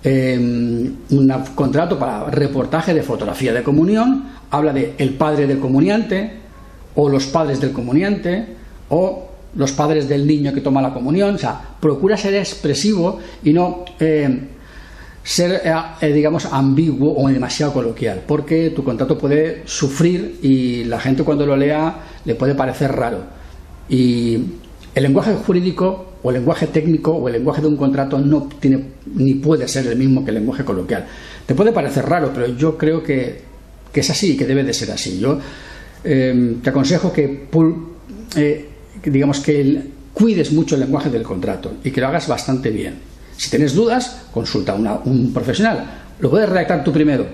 em, 0.04 0.94
un 1.10 1.32
contrato 1.54 1.98
para 1.98 2.30
reportaje 2.30 2.94
de 2.94 3.02
fotografía 3.02 3.52
de 3.52 3.62
comunión, 3.62 4.24
habla 4.50 4.72
de 4.72 4.94
el 4.98 5.14
padre 5.14 5.46
del 5.46 5.58
comuniante 5.58 6.40
o 6.94 7.08
los 7.08 7.26
padres 7.26 7.60
del 7.60 7.72
comuniante 7.72 8.46
o 8.88 9.28
los 9.54 9.72
padres 9.72 10.08
del 10.08 10.26
niño 10.26 10.52
que 10.52 10.60
toma 10.60 10.82
la 10.82 10.92
comunión. 10.92 11.34
O 11.34 11.38
sea, 11.38 11.60
procura 11.80 12.16
ser 12.16 12.34
expresivo 12.34 13.18
y 13.42 13.52
no 13.52 13.84
em, 14.00 14.48
ser, 15.22 15.62
eh, 15.64 15.74
eh, 16.00 16.12
digamos, 16.12 16.46
ambiguo 16.46 17.14
o 17.16 17.28
demasiado 17.28 17.72
coloquial, 17.72 18.22
porque 18.26 18.70
tu 18.70 18.82
contrato 18.82 19.16
puede 19.16 19.62
sufrir 19.66 20.38
y 20.42 20.84
la 20.84 20.98
gente 20.98 21.22
cuando 21.22 21.46
lo 21.46 21.56
lea 21.56 21.96
le 22.24 22.34
puede 22.34 22.54
parecer 22.54 22.92
raro. 22.92 23.20
Y 23.88 24.38
el 24.94 25.02
lenguaje 25.02 25.34
jurídico 25.34 26.12
o 26.22 26.30
el 26.30 26.36
lenguaje 26.36 26.66
técnico 26.66 27.12
o 27.12 27.28
el 27.28 27.34
lenguaje 27.34 27.62
de 27.62 27.68
un 27.68 27.76
contrato 27.76 28.18
no 28.18 28.48
tiene 28.60 28.84
ni 29.14 29.34
puede 29.34 29.66
ser 29.66 29.86
el 29.86 29.96
mismo 29.96 30.24
que 30.24 30.30
el 30.30 30.36
lenguaje 30.36 30.64
coloquial. 30.64 31.06
Te 31.46 31.54
puede 31.54 31.72
parecer 31.72 32.04
raro, 32.04 32.30
pero 32.32 32.48
yo 32.56 32.76
creo 32.76 33.02
que, 33.02 33.40
es 33.92 34.10
así 34.10 34.32
y 34.32 34.36
que 34.36 34.46
debe 34.46 34.64
de 34.64 34.72
ser 34.72 34.90
así. 34.90 35.18
Yo 35.18 35.38
em, 36.04 36.60
te 36.60 36.70
aconsejo 36.70 37.12
que, 37.12 37.48
eh, 38.36 38.68
digamos 39.04 39.40
que 39.40 39.82
cuides 40.12 40.52
mucho 40.52 40.74
el 40.74 40.82
lenguaje 40.82 41.10
del 41.10 41.22
contrato 41.22 41.72
y 41.82 41.90
que 41.90 42.00
lo 42.00 42.08
hagas 42.08 42.28
bastante 42.28 42.70
bien. 42.70 42.94
Si 43.36 43.50
tienes 43.50 43.74
dudas, 43.74 44.24
consulta 44.32 44.72
a 44.72 45.02
un 45.04 45.32
profesional. 45.32 45.84
Lo 46.20 46.30
puedes 46.30 46.48
redactar 46.48 46.84
tú 46.84 46.92
primero, 46.92 47.26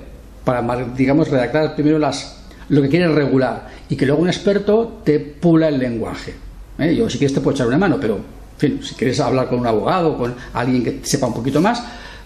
para, 0.45 0.63
digamos, 0.97 1.29
redactar 1.29 1.75
primero 1.75 1.99
las, 1.99 2.39
lo 2.69 2.81
que 2.81 2.89
quieres 2.89 3.11
regular 3.11 3.69
y 3.89 3.97
que 3.97 4.07
luego 4.07 4.23
un 4.23 4.29
experto 4.29 5.01
te 5.05 5.19
pula 5.19 5.69
el 5.69 5.79
lenguaje. 5.79 6.48
¿Eh? 6.79 6.95
Yo 6.95 7.09
si 7.09 7.19
quieres 7.19 7.35
te 7.35 7.41
puedo 7.41 7.55
echar 7.55 7.67
una 7.67 7.79
mano, 7.79 7.99
pero, 8.01 8.17
en 8.17 8.59
fin, 8.59 8.81
si 8.83 8.95
quieres 8.95 9.21
hablar 9.21 9.49
con 9.49 9.61
un 9.61 9.67
abogado, 9.67 10.17
con 10.17 10.35
alguien 10.55 10.85
que 10.85 11.01
sepa 11.03 11.27
un 11.27 11.35
poquito 11.35 11.61
más, 11.61 11.83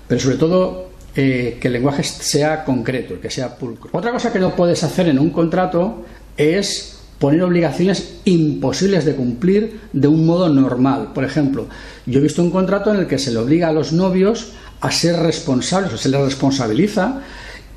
pero 0.06 0.20
sobre 0.20 0.36
todo 0.36 0.88
eh, 1.14 1.58
que 1.60 1.68
el 1.68 1.74
lenguaje 1.74 2.02
sea 2.02 2.64
concreto, 2.64 3.20
que 3.20 3.30
sea 3.30 3.56
pulcro. 3.56 3.90
Otra 3.92 4.12
cosa 4.12 4.32
que 4.32 4.38
no 4.38 4.54
puedes 4.56 4.82
hacer 4.82 5.08
en 5.08 5.18
un 5.18 5.30
contrato 5.30 6.04
es 6.36 7.00
poner 7.18 7.42
obligaciones 7.42 8.16
imposibles 8.24 9.04
de 9.04 9.14
cumplir 9.14 9.80
de 9.92 10.08
un 10.08 10.26
modo 10.26 10.48
normal. 10.48 11.10
Por 11.14 11.24
ejemplo, 11.24 11.66
yo 12.06 12.18
he 12.18 12.22
visto 12.22 12.42
un 12.42 12.50
contrato 12.50 12.92
en 12.92 13.00
el 13.00 13.06
que 13.06 13.18
se 13.18 13.30
le 13.30 13.38
obliga 13.38 13.68
a 13.68 13.72
los 13.72 13.92
novios 13.92 14.52
a 14.80 14.90
ser 14.90 15.16
responsables, 15.16 15.92
o 15.92 15.96
se 15.96 16.08
les 16.08 16.20
responsabiliza 16.20 17.20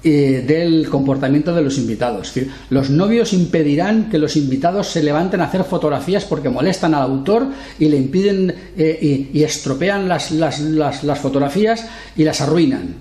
eh, 0.03 0.43
del 0.45 0.89
comportamiento 0.89 1.53
de 1.53 1.61
los 1.61 1.77
invitados. 1.77 2.27
Es 2.27 2.35
decir, 2.35 2.51
los 2.69 2.89
novios 2.89 3.33
impedirán 3.33 4.09
que 4.09 4.17
los 4.17 4.35
invitados 4.35 4.87
se 4.87 5.01
levanten 5.01 5.41
a 5.41 5.45
hacer 5.45 5.63
fotografías 5.63 6.25
porque 6.25 6.49
molestan 6.49 6.93
al 6.93 7.03
autor 7.03 7.47
y 7.79 7.89
le 7.89 7.97
impiden 7.97 8.53
eh, 8.77 9.29
y, 9.33 9.43
estropean 9.43 10.07
las, 10.07 10.31
las 10.31 11.19
fotografías 11.19 11.85
y 12.15 12.23
las 12.23 12.41
arruinan. 12.41 12.95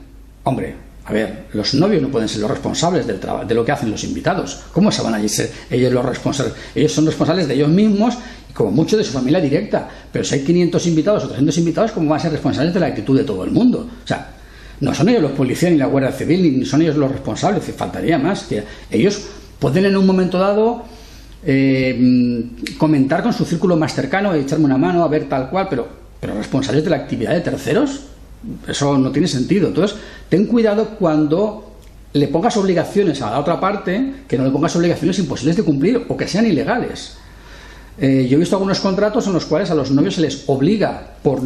Hombre, 0.45 0.75
a 1.07 1.13
ver, 1.13 1.45
los 1.53 1.75
novios 1.75 2.01
no 2.01 2.09
pueden 2.09 2.29
ser 2.29 2.41
los 2.41 2.51
responsables 2.51 3.07
del 3.07 3.21
de 3.21 3.55
lo 3.55 3.65
que 3.65 3.73
hacen 3.73 3.91
los 3.91 4.03
invitados. 4.05 4.61
¿Cómo 4.73 4.91
se 4.91 5.03
van 5.03 5.15
a 5.15 5.29
ser 5.29 5.51
ellos 5.71 5.93
los 5.93 6.05
responsables? 6.05 6.55
Ellos 6.75 6.93
son 6.93 7.05
responsables 7.05 7.47
de 7.47 7.55
ellos 7.55 7.69
mismos 7.69 8.15
y 8.49 8.55
como 8.55 8.71
mucho 8.71 8.97
de 8.97 9.05
su 9.05 9.13
familia 9.13 9.39
directa. 9.39 9.87
Pero 10.11 10.25
si 10.25 10.37
hay 10.37 10.45
500 10.45 10.87
invitados 10.87 11.25
o 11.25 11.27
300 11.29 11.59
invitados, 11.59 11.93
¿cómo 11.93 12.09
van 12.09 12.21
a 12.21 12.23
ser 12.23 12.33
responsables 12.33 12.73
de 12.73 12.81
la 12.81 12.87
actitud 12.87 13.19
de 13.19 13.25
todo 13.25 13.45
el 13.45 13.51
mundo? 13.51 13.87
O 14.03 14.07
sea, 14.07 14.34
no 14.85 14.95
son 14.95 15.09
ellos 15.09 15.23
los 15.23 15.33
policías 15.33 15.73
ni 15.73 15.79
la 15.79 15.87
Guardia 15.87 16.13
Civil, 16.13 16.59
ni 16.59 16.65
son 16.65 16.83
ellos 16.83 16.97
los 16.97 17.11
responsables, 17.11 17.65
faltaría 17.75 18.19
más. 18.19 18.45
Que 18.45 18.63
ellos 18.91 19.23
pueden 19.59 19.87
en 19.87 19.97
un 19.97 20.07
momento 20.07 20.39
dado 20.39 20.85
eh, 21.45 22.45
comentar 22.79 23.23
con 23.23 23.33
su 23.33 23.45
círculo 23.45 23.77
más 23.77 23.95
cercano, 23.95 24.35
echarme 24.35 24.67
una 24.67 24.79
mano, 24.79 25.03
a 25.03 25.09
ver 25.09 25.29
tal 25.29 25.49
cual, 25.49 25.69
pero, 25.71 25.89
pero 26.21 26.35
responsables 26.35 26.85
de 26.85 26.91
la 26.91 26.97
actividad 26.97 27.33
de 27.33 27.41
terceros, 27.41 28.03
eso 28.69 28.99
no 28.99 29.11
tiene 29.11 29.27
sentido. 29.27 29.69
Entonces, 29.69 29.97
ten 30.29 30.47
cuidado 30.47 30.91
cuando 30.99 31.73
le 32.13 32.29
pongas 32.29 32.57
obligaciones 32.57 33.23
a 33.23 33.31
la 33.31 33.41
otra 33.41 33.59
parte, 33.59 34.15
que 34.29 34.39
no 34.39 34.45
le 34.45 34.51
pongas 34.51 34.77
obligaciones 34.77 35.19
imposibles 35.19 35.57
de 35.57 35.63
cumplir 35.63 36.05
o 36.09 36.17
que 36.17 36.29
sean 36.29 36.47
ilegales. 36.47 37.17
Eh, 37.97 38.27
yo 38.29 38.37
he 38.37 38.41
visto 38.41 38.57
algunos 38.57 38.81
contratos 38.81 39.27
en 39.29 39.35
los 39.35 39.45
cuales 39.45 39.71
a 39.71 39.75
los 39.75 39.91
novios 39.93 40.17
se 40.17 40.21
les 40.21 40.45
obliga 40.49 41.15
por, 41.23 41.41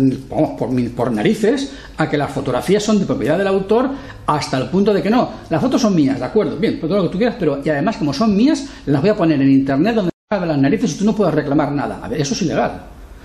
por, 0.96 1.12
narices 1.12 1.72
a 1.98 2.08
que 2.08 2.16
las 2.16 2.30
fotografías 2.30 2.82
son 2.82 2.98
de 2.98 3.04
propiedad 3.04 3.36
del 3.36 3.48
autor 3.48 3.90
hasta 4.26 4.56
el 4.56 4.70
punto 4.70 4.94
de 4.94 5.02
que 5.02 5.10
no, 5.10 5.30
las 5.50 5.60
fotos 5.60 5.82
son 5.82 5.94
mías, 5.94 6.18
de 6.18 6.24
acuerdo, 6.24 6.56
bien, 6.56 6.80
todo 6.80 6.96
lo 6.96 7.02
que 7.04 7.08
tú 7.10 7.18
quieras, 7.18 7.36
pero 7.38 7.60
y 7.62 7.68
además 7.68 7.98
como 7.98 8.14
son 8.14 8.34
mías, 8.34 8.64
las 8.86 9.02
voy 9.02 9.10
a 9.10 9.16
poner 9.16 9.42
en 9.42 9.50
internet 9.50 9.94
donde 9.94 10.10
de 10.30 10.44
las 10.44 10.58
narices 10.58 10.92
y 10.92 10.98
tú 10.98 11.06
no 11.06 11.16
puedes 11.16 11.32
reclamar 11.32 11.72
nada. 11.72 12.00
A 12.02 12.08
ver, 12.08 12.20
eso 12.20 12.34
es 12.34 12.42
ilegal. 12.42 12.82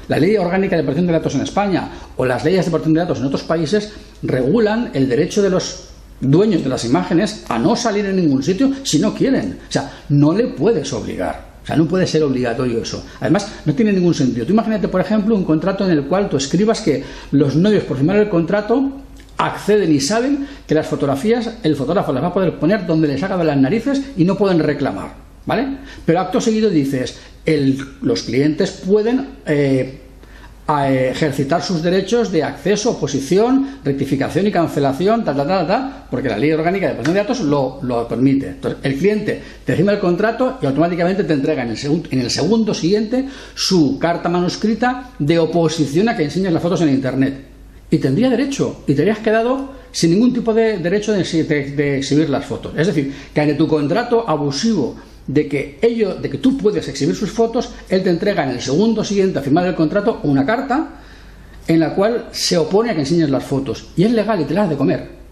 La 0.07 0.17
ley 0.17 0.37
orgánica 0.37 0.77
de 0.77 0.83
protección 0.83 1.07
de 1.07 1.11
datos 1.11 1.35
en 1.35 1.41
España 1.41 1.89
o 2.15 2.25
las 2.25 2.45
leyes 2.45 2.63
de 2.63 2.71
protección 2.71 2.93
de 2.93 2.99
datos 3.01 3.19
en 3.19 3.25
otros 3.25 3.43
países 3.43 3.91
regulan 4.21 4.89
el 4.93 5.09
derecho 5.09 5.41
de 5.41 5.49
los 5.49 5.89
dueños 6.21 6.63
de 6.63 6.69
las 6.69 6.85
imágenes 6.85 7.43
a 7.49 7.59
no 7.59 7.75
salir 7.75 8.05
en 8.05 8.15
ningún 8.15 8.41
sitio 8.41 8.71
si 8.83 8.99
no 8.99 9.13
quieren. 9.13 9.59
O 9.67 9.71
sea, 9.71 9.91
no 10.07 10.33
le 10.33 10.47
puedes 10.47 10.93
obligar. 10.93 11.52
O 11.63 11.65
sea, 11.65 11.75
no 11.77 11.87
puede 11.87 12.05
ser 12.05 12.23
obligatorio 12.23 12.81
eso. 12.81 13.03
Además, 13.21 13.51
no 13.65 13.73
tiene 13.73 13.93
ningún 13.93 14.13
sentido. 14.13 14.45
Tú 14.45 14.51
imagínate, 14.51 14.89
por 14.89 14.99
ejemplo, 14.99 15.33
un 15.33 15.45
contrato 15.45 15.85
en 15.85 15.91
el 15.91 16.03
cual 16.05 16.29
tú 16.29 16.37
escribas 16.37 16.81
que 16.81 17.03
los 17.31 17.55
novios 17.55 17.85
por 17.85 17.97
firmar 17.97 18.17
el 18.17 18.29
contrato 18.29 18.91
acceden 19.37 19.91
y 19.93 19.99
saben 19.99 20.47
que 20.67 20.75
las 20.75 20.87
fotografías 20.87 21.57
el 21.63 21.75
fotógrafo 21.75 22.13
las 22.13 22.23
va 22.23 22.27
a 22.27 22.33
poder 22.33 22.59
poner 22.59 22.85
donde 22.85 23.07
les 23.07 23.23
haga 23.23 23.37
de 23.37 23.45
las 23.45 23.57
narices 23.57 24.01
y 24.17 24.25
no 24.25 24.37
pueden 24.37 24.59
reclamar. 24.59 25.23
¿Vale? 25.45 25.77
Pero 26.05 26.21
acto 26.21 26.39
seguido 26.39 26.69
dices, 26.69 27.19
los 28.01 28.23
clientes 28.23 28.71
pueden 28.71 29.27
eh, 29.45 30.02
a 30.65 30.89
ejercitar 30.89 31.61
sus 31.61 31.83
derechos 31.83 32.31
de 32.31 32.43
acceso, 32.43 32.91
oposición, 32.91 33.79
rectificación 33.83 34.47
y 34.47 34.51
cancelación, 34.51 35.25
ta, 35.25 35.35
ta, 35.35 35.45
ta, 35.45 35.67
ta, 35.67 36.07
porque 36.09 36.29
la 36.29 36.37
ley 36.37 36.51
orgánica 36.51 36.87
de 36.87 36.93
protección 36.93 37.15
de 37.15 37.21
datos 37.21 37.39
lo, 37.41 37.79
lo 37.81 38.07
permite. 38.07 38.47
Entonces, 38.47 38.79
el 38.83 38.97
cliente 38.97 39.41
te 39.65 39.75
firma 39.75 39.91
el 39.91 39.99
contrato 39.99 40.59
y 40.61 40.65
automáticamente 40.65 41.25
te 41.25 41.33
entrega 41.33 41.63
en 41.63 41.71
el, 41.71 41.77
segundo, 41.77 42.09
en 42.11 42.19
el 42.21 42.29
segundo 42.29 42.73
siguiente 42.73 43.27
su 43.55 43.99
carta 43.99 44.29
manuscrita 44.29 45.09
de 45.19 45.37
oposición 45.37 46.07
a 46.07 46.15
que 46.15 46.23
enseñes 46.23 46.53
las 46.53 46.63
fotos 46.63 46.81
en 46.81 46.89
Internet. 46.89 47.33
Y 47.91 47.97
tendría 47.97 48.29
derecho, 48.29 48.83
y 48.87 48.93
te 48.95 49.01
habrías 49.01 49.19
quedado 49.19 49.71
sin 49.91 50.11
ningún 50.11 50.33
tipo 50.33 50.53
de 50.53 50.79
derecho 50.79 51.11
de, 51.11 51.23
de 51.23 51.97
exhibir 51.97 52.29
las 52.29 52.45
fotos. 52.45 52.73
Es 52.75 52.87
decir, 52.87 53.13
que 53.33 53.41
en 53.41 53.57
tu 53.57 53.67
contrato 53.67 54.27
abusivo 54.27 54.95
de 55.27 55.47
que 55.47 55.79
ello, 55.81 56.15
de 56.15 56.29
que 56.29 56.37
tú 56.37 56.57
puedes 56.57 56.87
exhibir 56.87 57.15
sus 57.15 57.31
fotos, 57.31 57.69
él 57.89 58.03
te 58.03 58.09
entrega 58.09 58.43
en 58.43 58.51
el 58.51 58.61
segundo 58.61 59.03
siguiente 59.03 59.39
a 59.39 59.41
firmar 59.41 59.65
el 59.65 59.75
contrato 59.75 60.19
una 60.23 60.45
carta 60.45 60.89
en 61.67 61.79
la 61.79 61.95
cual 61.95 62.27
se 62.31 62.57
opone 62.57 62.89
a 62.89 62.93
que 62.93 63.01
enseñes 63.01 63.29
las 63.29 63.43
fotos. 63.43 63.87
Y 63.95 64.03
es 64.03 64.11
legal 64.11 64.41
y 64.41 64.45
te 64.45 64.53
las 64.53 64.69
de 64.69 64.75
comer. 64.75 65.23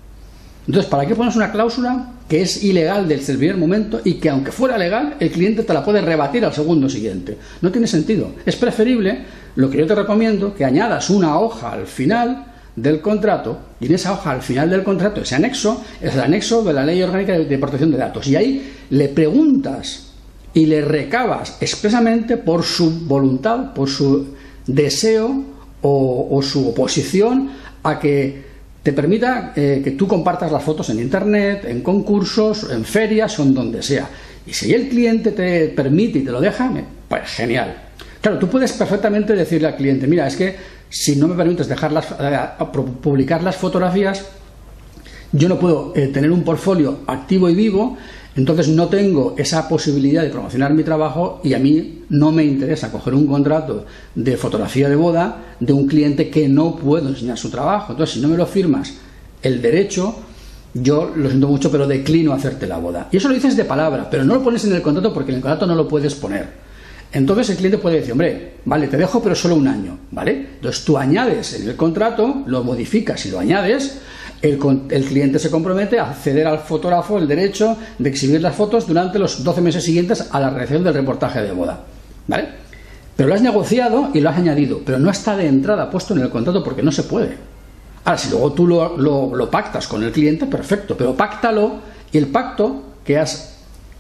Entonces, 0.68 0.90
¿para 0.90 1.06
qué 1.06 1.16
pones 1.16 1.36
una 1.36 1.52
cláusula 1.52 2.14
que 2.30 2.42
es 2.42 2.64
ilegal 2.64 3.08
desde 3.08 3.34
el 3.34 3.58
momento 3.58 4.00
y 4.04 4.14
que 4.14 4.30
aunque 4.30 4.52
fuera 4.52 4.78
legal, 4.78 5.16
el 5.20 5.32
cliente 5.32 5.64
te 5.64 5.74
la 5.74 5.84
puede 5.84 6.02
rebatir 6.02 6.46
al 6.46 6.54
segundo 6.54 6.88
siguiente? 6.88 7.38
No 7.62 7.72
tiene 7.72 7.88
sentido. 7.88 8.32
Es 8.46 8.56
preferible, 8.56 9.26
lo 9.56 9.70
que 9.70 9.80
yo 9.80 9.88
te 9.88 9.96
recomiendo, 9.96 10.54
que 10.54 10.64
añadas 10.64 11.10
una 11.10 11.38
hoja 11.40 11.74
al 11.74 11.88
final 11.88 12.51
del 12.76 13.02
contrato 13.02 13.60
y 13.80 13.88
en 13.88 13.96
esa 13.96 14.14
hoja 14.14 14.32
al 14.32 14.42
final 14.42 14.70
del 14.70 14.84
contrato, 14.84 15.22
ese 15.22 15.36
anexo, 15.36 15.84
es 16.02 16.14
el 16.14 16.22
anexo 16.22 16.64
de 16.64 16.74
la 16.74 16.86
Ley 16.86 17.02
Orgánica 17.02 17.38
de 17.38 17.58
Protección 17.58 17.92
de 17.92 17.98
Datos. 17.98 18.28
Y 18.28 18.36
ahí 18.36 18.74
le 18.90 19.10
preguntas 19.10 20.12
y 20.54 20.66
le 20.66 20.82
recabas 20.82 21.58
expresamente 21.62 22.38
por 22.38 22.64
su 22.64 23.06
voluntad, 23.06 23.74
por 23.74 23.90
su 23.90 24.36
deseo 24.68 25.44
o, 25.82 26.42
su 26.44 26.70
oposición 26.70 27.50
a 27.84 28.00
que 28.00 28.52
te 28.84 28.94
permita 28.94 29.54
eh, 29.56 29.82
que 29.84 29.92
tú 29.92 30.08
compartas 30.08 30.52
las 30.52 30.64
fotos 30.64 30.90
en 30.90 31.00
Internet, 31.00 31.66
en 31.66 31.82
concursos, 31.82 32.68
en 32.72 32.84
ferias 32.84 33.38
o 33.40 33.44
en 33.44 33.54
donde 33.54 33.82
sea. 33.82 34.10
Y 34.46 34.54
si 34.54 34.74
el 34.74 34.90
cliente 34.90 35.32
te 35.32 35.68
permite 35.70 36.20
y 36.20 36.24
te 36.24 36.32
lo 36.32 36.42
deja, 36.42 36.72
pues 37.08 37.30
genial. 37.30 37.76
Claro, 38.22 38.38
tú 38.38 38.48
puedes 38.48 38.72
perfectamente 38.74 39.36
decirle 39.36 39.68
al 39.68 39.76
cliente, 39.76 40.06
mira, 40.06 40.28
es 40.28 40.36
que 40.36 40.56
si 40.90 41.16
no 41.16 41.28
me 41.28 41.36
permites 41.36 41.68
dejar 41.68 41.92
eh, 42.20 42.66
publicar 43.02 43.42
las 43.42 43.56
fotografías, 43.56 44.26
yo 45.32 45.50
no 45.50 45.58
puedo 45.58 45.94
eh, 45.96 46.08
tener 46.08 46.32
un 46.32 46.44
portfolio 46.44 47.00
activo 47.08 47.50
y 47.50 47.56
vivo, 47.56 47.98
entonces 48.36 48.68
no 48.68 48.88
tengo 48.88 49.34
esa 49.38 49.68
posibilidad 49.68 50.22
de 50.22 50.30
promocionar 50.30 50.74
mi 50.74 50.84
trabajo 50.84 51.42
y 51.44 51.54
a 51.54 51.60
mí 51.60 52.04
no 52.10 52.32
me 52.32 52.44
interesa 52.44 52.92
coger 52.92 53.16
un 53.16 53.26
contrato 53.26 53.86
de 54.14 54.38
fotografía 54.38 54.88
de 54.88 54.96
boda 54.96 55.56
de 55.60 55.74
un 55.74 55.88
cliente 55.88 56.30
que 56.30 56.48
no 56.48 56.76
puedo 56.76 57.10
enseñar 57.10 57.38
su 57.38 57.50
trabajo. 57.50 57.94
Entonces, 57.94 58.16
si 58.16 58.22
no 58.22 58.28
me 58.28 58.38
lo 58.38 58.46
firmas 58.46 58.94
el 59.42 59.62
derecho, 59.62 60.16
yo 60.74 61.12
lo 61.16 61.28
siento 61.28 61.48
mucho, 61.48 61.72
pero 61.72 61.88
declino 61.88 62.34
hacerte 62.34 62.68
la 62.68 62.78
boda. 62.78 63.10
Y 63.12 63.18
eso 63.18 63.28
lo 63.28 63.34
dices 63.34 63.58
de 63.58 63.66
palabra, 63.66 64.08
pero 64.10 64.24
no 64.24 64.36
lo 64.36 64.44
pones 64.44 64.64
en 64.66 64.76
el 64.76 64.82
contrato 64.82 65.14
porque 65.14 65.32
en 65.32 65.38
el 65.38 65.42
contrato 65.42 65.66
no 65.66 65.76
lo 65.76 65.88
puedes 65.88 66.14
poner. 66.16 66.71
Entonces 67.14 67.50
el 67.50 67.58
cliente 67.58 67.78
puede 67.78 67.98
decir, 67.98 68.14
hombre, 68.14 68.54
vale, 68.64 68.88
te 68.88 68.96
dejo, 68.96 69.22
pero 69.22 69.36
solo 69.36 69.56
un 69.56 69.68
año, 69.68 69.98
¿vale? 70.12 70.48
Entonces 70.56 70.86
tú 70.86 70.98
añades 70.98 71.54
en 71.60 71.68
el 71.68 71.76
contrato, 71.76 72.44
lo 72.46 72.64
modificas 72.64 73.26
y 73.26 73.32
lo 73.32 73.40
añades, 73.40 74.00
el, 74.42 74.58
cliente 74.58 75.38
se 75.38 75.52
compromete 75.52 76.00
a 76.00 76.14
ceder 76.14 76.48
al 76.48 76.60
fotógrafo 76.60 77.18
el 77.18 77.28
derecho 77.28 77.78
de 78.00 78.10
exhibir 78.10 78.42
las 78.42 78.56
fotos 78.56 78.88
durante 78.88 79.20
los 79.20 79.44
12 79.44 79.62
meses 79.62 79.84
siguientes 79.84 80.30
a 80.32 80.40
la 80.40 80.50
realización 80.50 80.84
del 80.84 80.94
reportaje 80.94 81.42
de 81.42 81.52
boda, 81.52 81.82
¿vale? 82.28 82.50
Pero 83.16 83.28
lo 83.28 83.36
has 83.36 83.42
negociado 83.42 84.10
y 84.14 84.22
lo 84.22 84.30
has 84.30 84.38
añadido, 84.38 84.82
pero 84.84 84.98
no 84.98 85.12
está 85.12 85.36
de 85.36 85.48
entrada 85.48 85.90
puesto 85.90 86.16
en 86.16 86.22
el 86.22 86.30
contrato 86.30 86.64
porque 86.64 86.82
no 86.82 86.92
se 86.92 87.04
puede. 87.04 87.38
Ahora, 88.06 88.18
si 88.18 88.32
luego 88.32 88.54
tú 88.54 88.66
lo, 88.66 88.98
lo, 88.98 89.36
lo 89.36 89.52
pactas 89.52 89.88
con 89.88 90.02
el 90.02 90.12
cliente, 90.12 90.48
perfecto, 90.48 90.96
pero 90.98 91.16
páctalo 91.16 91.82
y 92.12 92.18
el 92.18 92.28
pacto 92.28 92.84
que 93.06 93.20
has 93.20 93.51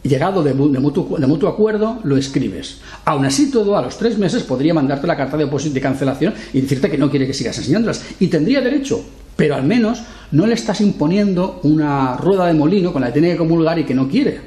llegado 0.04 0.44
de, 0.44 0.54
mutuo, 0.54 1.50
acuerdo, 1.50 2.00
lo 2.04 2.18
escribes. 2.18 2.80
Aún 3.06 3.26
así, 3.26 3.52
todo 3.52 3.78
a 3.78 3.82
los 3.82 3.98
tres 3.98 4.18
meses 4.18 4.44
podría 4.44 4.74
mandarte 4.74 5.08
la 5.08 5.18
carta 5.18 5.38
de 5.38 5.46
de 5.46 5.82
cancelación 5.82 6.34
y 6.54 6.62
decirte 6.62 6.90
que 6.90 6.98
no 6.98 7.10
quiere 7.10 7.28
que 7.28 7.34
sigas 7.34 7.58
enseñándolas. 7.58 8.04
Y 8.20 8.28
tendría 8.28 8.62
derecho, 8.62 9.04
pero 9.36 9.56
al 9.56 9.64
menos 9.64 10.02
no 10.32 10.48
le 10.48 10.54
estás 10.54 10.82
imponiendo 10.82 11.60
una 11.64 12.18
rueda 12.18 12.48
de 12.48 12.54
molino 12.54 12.92
con 12.92 13.02
la 13.02 13.08
que 13.08 13.14
tiene 13.14 13.32
que 13.32 13.38
comulgar 13.38 13.78
y 13.80 13.84
que 13.84 13.94
no 13.94 14.08
quiere. 14.08 14.40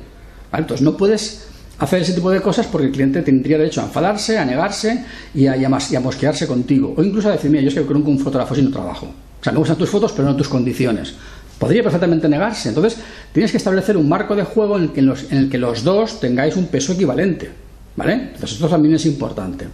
Entonces, 0.53 0.83
no 0.83 0.97
puedes 0.97 1.47
hacer 1.79 2.03
ese 2.03 2.13
tipo 2.13 2.31
de 2.31 2.41
cosas 2.41 2.67
porque 2.67 2.87
el 2.87 2.93
cliente 2.93 3.23
tendría 3.23 3.59
derecho 3.59 3.81
a 3.81 3.85
enfadarse, 3.85 4.39
a 4.39 4.45
negarse 4.45 5.05
y 5.35 5.47
a, 5.47 5.57
y 5.57 5.65
a, 5.65 6.01
mosquearse 6.01 6.47
contigo. 6.47 6.95
O 6.97 7.03
incluso 7.03 7.29
a 7.29 7.33
decir, 7.33 7.51
mira, 7.51 7.63
yo 7.63 7.69
es 7.69 7.75
que 7.75 7.85
que 7.85 7.93
un 7.93 8.19
fotógrafo 8.19 8.55
si 8.55 8.63
no 8.63 8.71
trabajo. 8.71 9.07
O 9.07 9.45
sea, 9.45 9.53
me 9.53 9.59
gustan 9.59 9.77
tus 9.77 9.91
fotos, 9.91 10.13
pero 10.13 10.29
no 10.29 10.37
tus 10.37 10.49
condiciones. 10.49 11.15
Podría 11.59 11.83
perfectamente 11.83 12.29
negarse. 12.29 12.69
Entonces, 12.69 12.99
tienes 13.33 13.51
que 13.51 13.57
establecer 13.57 13.97
un 13.97 14.09
marco 14.09 14.35
de 14.35 14.45
juego 14.45 14.77
en 14.77 14.85
el 14.85 14.93
que 14.93 15.03
los, 15.03 15.31
en 15.31 15.39
el 15.39 15.51
que 15.51 15.59
los 15.59 15.85
dos 15.85 16.21
tengáis 16.21 16.57
un 16.57 16.67
peso 16.67 16.93
equivalente. 16.93 17.51
¿Vale? 17.97 18.13
Entonces, 18.13 18.53
esto 18.53 18.69
también 18.69 18.95
es 18.95 19.07
importante. 19.07 19.67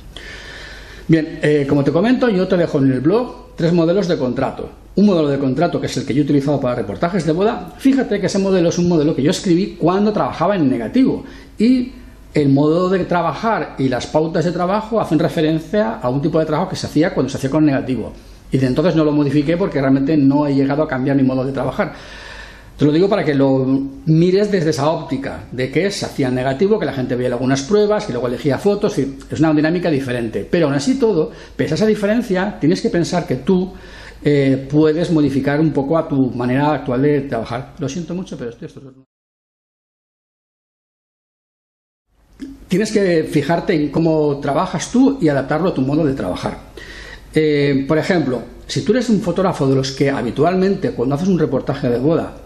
Bien, 1.09 1.41
eh, 1.43 1.67
como 1.69 1.83
te 1.83 1.91
comento, 1.91 2.29
yo 2.29 2.47
te 2.47 2.57
dejo 2.57 2.79
en 2.79 2.93
el 2.93 3.01
blog 3.01 3.57
tres 3.57 3.73
modelos 3.73 4.07
de 4.09 4.17
contrato. 4.17 4.71
Un 4.95 5.07
modelo 5.07 5.29
de 5.29 5.39
contrato 5.39 5.81
que 5.81 5.87
es 5.87 5.97
el 5.97 6.05
que 6.05 6.15
yo 6.15 6.23
he 6.23 6.25
utilizado 6.25 6.61
para 6.61 6.75
reportajes 6.75 7.25
de 7.25 7.33
boda. 7.33 7.75
Fíjate 7.79 8.21
que 8.21 8.27
ese 8.27 8.39
modelo 8.39 8.69
es 8.69 8.79
un 8.79 8.89
modelo 8.89 9.17
que 9.17 9.23
yo 9.23 9.31
escribí 9.31 9.77
cuando 9.79 10.13
trabajaba 10.13 10.57
en 10.57 10.71
negativo. 10.71 11.25
Y 11.59 11.93
el 12.33 12.49
modo 12.49 12.89
de 12.89 13.05
trabajar 13.07 13.75
y 13.79 13.89
las 13.89 14.07
pautas 14.07 14.45
de 14.45 14.53
trabajo 14.53 15.01
hacen 15.01 15.19
referencia 15.19 15.95
a 15.95 16.09
un 16.09 16.23
tipo 16.23 16.39
de 16.39 16.47
trabajo 16.47 16.71
que 16.71 16.77
se 16.77 16.87
hacía 16.87 17.13
cuando 17.13 17.29
se 17.29 17.39
hacía 17.39 17.51
con 17.51 17.65
negativo. 17.65 18.13
Y 18.53 18.59
de 18.59 18.67
entonces 18.67 18.97
no 18.97 19.05
lo 19.05 19.13
modifiqué 19.13 19.57
porque 19.57 19.81
realmente 19.81 20.17
no 20.17 20.47
he 20.47 20.55
llegado 20.55 20.83
a 20.83 20.89
cambiar 20.89 21.17
mi 21.17 21.23
modo 21.23 21.45
de 21.45 21.53
trabajar. 21.53 21.93
Te 22.81 22.87
lo 22.87 22.93
digo 22.93 23.11
para 23.11 23.23
que 23.23 23.35
lo 23.35 23.67
mires 24.07 24.51
desde 24.51 24.71
esa 24.71 24.89
óptica, 24.89 25.45
de 25.53 25.71
que 25.71 25.91
se 25.91 26.07
hacía 26.07 26.31
negativo, 26.31 26.79
que 26.79 26.87
la 26.87 26.95
gente 26.95 27.15
veía 27.15 27.29
algunas 27.29 27.63
pruebas 27.63 28.09
y 28.09 28.13
luego 28.13 28.27
elegía 28.27 28.57
fotos, 28.57 28.97
es 28.99 29.39
una 29.39 29.53
dinámica 29.53 29.91
diferente. 29.91 30.49
Pero 30.51 30.65
aún 30.65 30.75
así 30.75 30.99
todo, 30.99 31.31
pese 31.57 31.75
a 31.75 31.77
esa 31.77 31.85
diferencia, 31.85 32.57
tienes 32.59 32.81
que 32.81 32.89
pensar 32.89 33.27
que 33.27 33.37
tú 33.37 33.71
eh, 34.25 34.67
puedes 34.71 35.11
modificar 35.11 35.61
un 35.61 35.73
poco 35.73 35.99
a 35.99 36.09
tu 36.09 36.31
manera 36.31 36.73
actual 36.73 37.03
de 37.03 37.21
trabajar. 37.21 37.75
Lo 37.79 37.87
siento 37.87 38.15
mucho, 38.15 38.39
pero 38.39 38.49
estoy... 38.49 38.69
Tienes 42.67 42.93
que 42.93 43.25
fijarte 43.25 43.75
en 43.75 43.91
cómo 43.91 44.41
trabajas 44.41 44.91
tú 44.91 45.19
y 45.21 45.29
adaptarlo 45.29 45.69
a 45.69 45.75
tu 45.75 45.83
modo 45.83 46.05
de 46.07 46.15
trabajar. 46.15 46.57
Eh, 47.35 47.85
por 47.87 47.99
ejemplo, 47.99 48.43
si 48.67 48.83
tú 48.83 48.93
eres 48.93 49.09
un 49.09 49.21
fotógrafo 49.21 49.69
de 49.69 49.77
los 49.77 49.93
que 49.93 50.11
habitualmente 50.11 50.91
cuando 50.93 51.15
haces 51.15 51.29
un 51.29 51.39
reportaje 51.39 51.89
de 51.89 51.99
boda, 51.99 52.37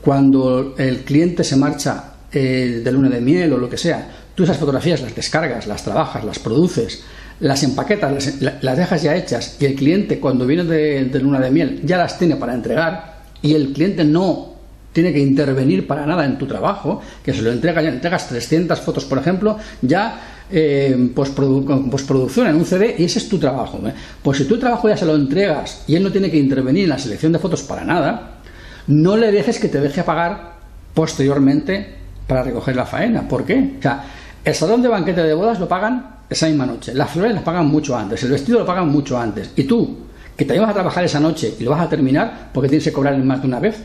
cuando 0.00 0.74
el 0.78 0.98
cliente 1.00 1.44
se 1.44 1.56
marcha 1.56 2.12
eh, 2.32 2.82
de 2.84 2.92
luna 2.92 3.08
de 3.08 3.20
miel 3.20 3.52
o 3.52 3.58
lo 3.58 3.68
que 3.68 3.76
sea, 3.76 4.08
tú 4.34 4.44
esas 4.44 4.58
fotografías 4.58 5.00
las 5.00 5.14
descargas, 5.14 5.66
las 5.66 5.82
trabajas, 5.82 6.24
las 6.24 6.38
produces, 6.38 7.02
las 7.40 7.62
empaquetas, 7.62 8.40
las, 8.40 8.76
dejas 8.76 9.02
ya 9.02 9.16
hechas 9.16 9.56
y 9.60 9.64
el 9.64 9.74
cliente 9.74 10.20
cuando 10.20 10.46
viene 10.46 10.64
de, 10.64 11.04
de 11.04 11.20
luna 11.20 11.40
de 11.40 11.50
miel 11.50 11.80
ya 11.84 11.98
las 11.98 12.18
tiene 12.18 12.36
para 12.36 12.54
entregar 12.54 13.22
y 13.42 13.54
el 13.54 13.72
cliente 13.72 14.04
no 14.04 14.54
tiene 14.94 15.12
que 15.12 15.18
intervenir 15.18 15.86
para 15.86 16.06
nada 16.06 16.24
en 16.24 16.38
tu 16.38 16.46
trabajo, 16.46 17.02
que 17.22 17.34
se 17.34 17.42
lo 17.42 17.50
entrega, 17.50 17.82
ya 17.82 17.88
entregas 17.88 18.28
300 18.28 18.80
fotos, 18.80 19.04
por 19.04 19.18
ejemplo, 19.18 19.58
ya 19.82 20.33
eh, 20.50 21.10
postproducción 21.14 22.46
en 22.46 22.56
un 22.56 22.64
CD 22.64 22.96
y 22.98 23.04
ese 23.04 23.18
es 23.18 23.28
tu 23.28 23.38
trabajo. 23.38 23.80
¿eh? 23.86 23.92
Pues 24.22 24.38
si 24.38 24.44
tu 24.44 24.58
trabajo 24.58 24.88
ya 24.88 24.96
se 24.96 25.06
lo 25.06 25.14
entregas 25.14 25.84
y 25.86 25.96
él 25.96 26.02
no 26.02 26.12
tiene 26.12 26.30
que 26.30 26.38
intervenir 26.38 26.84
en 26.84 26.90
la 26.90 26.98
selección 26.98 27.32
de 27.32 27.38
fotos 27.38 27.62
para 27.62 27.84
nada, 27.84 28.38
no 28.86 29.16
le 29.16 29.32
dejes 29.32 29.58
que 29.58 29.68
te 29.68 29.80
deje 29.80 30.02
pagar 30.02 30.54
posteriormente 30.92 31.94
para 32.26 32.42
recoger 32.42 32.76
la 32.76 32.86
faena. 32.86 33.26
¿Por 33.28 33.44
qué? 33.44 33.74
O 33.78 33.82
sea, 33.82 34.04
el 34.44 34.54
salón 34.54 34.82
de 34.82 34.88
banquete 34.88 35.22
de 35.22 35.34
bodas 35.34 35.58
lo 35.58 35.68
pagan 35.68 36.14
esa 36.28 36.46
misma 36.46 36.66
noche, 36.66 36.94
las 36.94 37.10
flores 37.10 37.34
las 37.34 37.42
pagan 37.42 37.66
mucho 37.66 37.96
antes, 37.96 38.22
el 38.22 38.30
vestido 38.30 38.58
lo 38.58 38.66
pagan 38.66 38.88
mucho 38.88 39.18
antes. 39.18 39.50
Y 39.56 39.64
tú, 39.64 39.98
que 40.36 40.44
te 40.44 40.58
vas 40.58 40.70
a 40.70 40.74
trabajar 40.74 41.04
esa 41.04 41.20
noche 41.20 41.54
y 41.58 41.64
lo 41.64 41.70
vas 41.70 41.82
a 41.82 41.88
terminar 41.88 42.50
porque 42.52 42.68
tienes 42.68 42.84
que 42.84 42.92
cobrar 42.92 43.16
más 43.22 43.40
de 43.40 43.46
una 43.46 43.60
vez. 43.60 43.84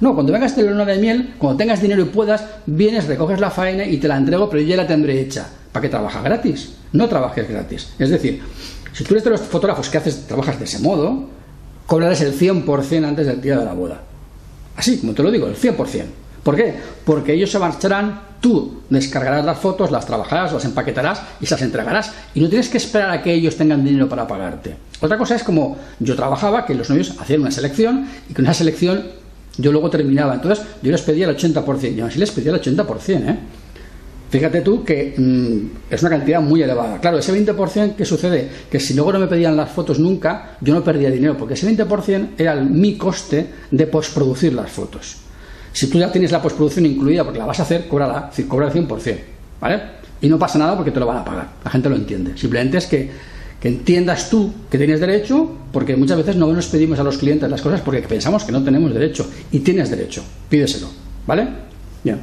No, 0.00 0.14
cuando 0.14 0.32
vengas 0.32 0.54
de 0.56 0.64
luna 0.64 0.84
de 0.84 0.98
miel, 0.98 1.34
cuando 1.38 1.56
tengas 1.56 1.80
dinero 1.80 2.02
y 2.02 2.06
puedas, 2.06 2.44
vienes, 2.66 3.06
recoges 3.06 3.40
la 3.40 3.50
faena 3.50 3.84
y 3.84 3.96
te 3.96 4.08
la 4.08 4.16
entrego, 4.16 4.50
pero 4.50 4.62
ya 4.62 4.76
la 4.76 4.86
tendré 4.86 5.20
hecha. 5.20 5.46
¿Para 5.76 5.82
qué 5.82 5.88
trabajas 5.90 6.24
gratis? 6.24 6.70
No 6.92 7.06
trabajes 7.06 7.46
gratis. 7.46 7.88
Es 7.98 8.08
decir, 8.08 8.42
si 8.94 9.04
tú 9.04 9.12
eres 9.12 9.24
de 9.24 9.28
los 9.28 9.42
fotógrafos 9.42 9.90
que 9.90 9.98
haces, 9.98 10.26
trabajas 10.26 10.58
de 10.58 10.64
ese 10.64 10.78
modo, 10.78 11.28
cobrarás 11.86 12.22
el 12.22 12.32
100% 12.32 13.04
antes 13.04 13.26
del 13.26 13.42
día 13.42 13.58
de 13.58 13.64
la 13.66 13.74
boda. 13.74 14.00
Así, 14.74 14.96
como 14.96 15.12
te 15.12 15.22
lo 15.22 15.30
digo, 15.30 15.46
el 15.46 15.54
100%. 15.54 15.76
¿Por 16.42 16.56
qué? 16.56 16.74
Porque 17.04 17.34
ellos 17.34 17.50
se 17.50 17.58
marcharán 17.58 18.22
tú 18.40 18.84
descargarás 18.88 19.44
las 19.44 19.58
fotos, 19.58 19.90
las 19.90 20.06
trabajarás, 20.06 20.54
las 20.54 20.64
empaquetarás 20.64 21.20
y 21.42 21.44
se 21.44 21.56
las 21.56 21.60
entregarás. 21.60 22.12
Y 22.34 22.40
no 22.40 22.48
tienes 22.48 22.70
que 22.70 22.78
esperar 22.78 23.10
a 23.10 23.22
que 23.22 23.34
ellos 23.34 23.54
tengan 23.58 23.84
dinero 23.84 24.08
para 24.08 24.26
pagarte. 24.26 24.76
Otra 25.02 25.18
cosa 25.18 25.34
es 25.34 25.42
como 25.42 25.76
yo 26.00 26.16
trabajaba, 26.16 26.64
que 26.64 26.74
los 26.74 26.88
novios 26.88 27.12
hacían 27.20 27.42
una 27.42 27.50
selección 27.50 28.08
y 28.30 28.32
con 28.32 28.46
esa 28.46 28.54
selección 28.54 29.08
yo 29.58 29.72
luego 29.72 29.90
terminaba. 29.90 30.36
Entonces 30.36 30.64
yo 30.80 30.90
les 30.90 31.02
pedía 31.02 31.28
el 31.28 31.36
80%. 31.36 31.96
Y 31.96 32.00
así 32.00 32.18
les 32.18 32.30
pedía 32.30 32.52
el 32.52 32.62
80%, 32.62 33.28
¿eh? 33.28 33.38
Fíjate 34.28 34.60
tú 34.60 34.82
que 34.84 35.14
mm, 35.16 35.92
es 35.92 36.02
una 36.02 36.10
cantidad 36.10 36.40
muy 36.40 36.62
elevada. 36.62 37.00
Claro, 37.00 37.18
ese 37.18 37.32
20%, 37.32 37.94
¿qué 37.94 38.04
sucede? 38.04 38.48
Que 38.70 38.80
si 38.80 38.94
luego 38.94 39.12
no 39.12 39.20
me 39.20 39.28
pedían 39.28 39.56
las 39.56 39.70
fotos 39.70 39.98
nunca, 40.00 40.56
yo 40.60 40.74
no 40.74 40.82
perdía 40.82 41.10
dinero, 41.10 41.36
porque 41.36 41.54
ese 41.54 41.70
20% 41.70 42.30
era 42.36 42.56
mi 42.56 42.96
coste 42.96 43.46
de 43.70 43.86
postproducir 43.86 44.52
las 44.52 44.70
fotos. 44.70 45.16
Si 45.72 45.88
tú 45.88 45.98
ya 45.98 46.10
tienes 46.10 46.32
la 46.32 46.42
postproducción 46.42 46.86
incluida, 46.86 47.22
porque 47.22 47.38
la 47.38 47.46
vas 47.46 47.60
a 47.60 47.62
hacer, 47.62 47.86
cóbrala, 47.86 48.30
cobra 48.48 48.68
el 48.68 48.72
100%, 48.72 49.18
¿vale? 49.60 49.82
Y 50.20 50.28
no 50.28 50.38
pasa 50.38 50.58
nada 50.58 50.74
porque 50.74 50.90
te 50.90 50.98
lo 50.98 51.06
van 51.06 51.18
a 51.18 51.24
pagar, 51.24 51.48
la 51.64 51.70
gente 51.70 51.88
lo 51.88 51.96
entiende. 51.96 52.36
Simplemente 52.36 52.78
es 52.78 52.86
que, 52.86 53.10
que 53.60 53.68
entiendas 53.68 54.28
tú 54.28 54.52
que 54.70 54.78
tienes 54.78 54.98
derecho, 54.98 55.50
porque 55.72 55.94
muchas 55.94 56.16
veces 56.16 56.34
no 56.36 56.52
nos 56.52 56.66
pedimos 56.66 56.98
a 56.98 57.04
los 57.04 57.18
clientes 57.18 57.48
las 57.48 57.60
cosas 57.60 57.80
porque 57.82 58.00
pensamos 58.00 58.42
que 58.42 58.52
no 58.52 58.64
tenemos 58.64 58.92
derecho. 58.92 59.30
Y 59.52 59.60
tienes 59.60 59.90
derecho, 59.90 60.24
pídeselo, 60.48 60.88
¿vale? 61.26 61.46
Bien. 62.02 62.20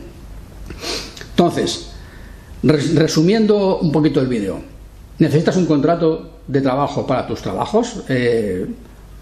Entonces, 1.30 1.93
Resumiendo 2.64 3.80
un 3.80 3.92
poquito 3.92 4.22
el 4.22 4.28
vídeo, 4.28 4.60
necesitas 5.20 5.58
un 5.58 5.66
contrato 5.66 6.40
de 6.48 6.62
trabajo 6.62 7.06
para 7.06 7.28
tus 7.28 7.42
trabajos, 7.42 8.04
eh, 8.08 8.66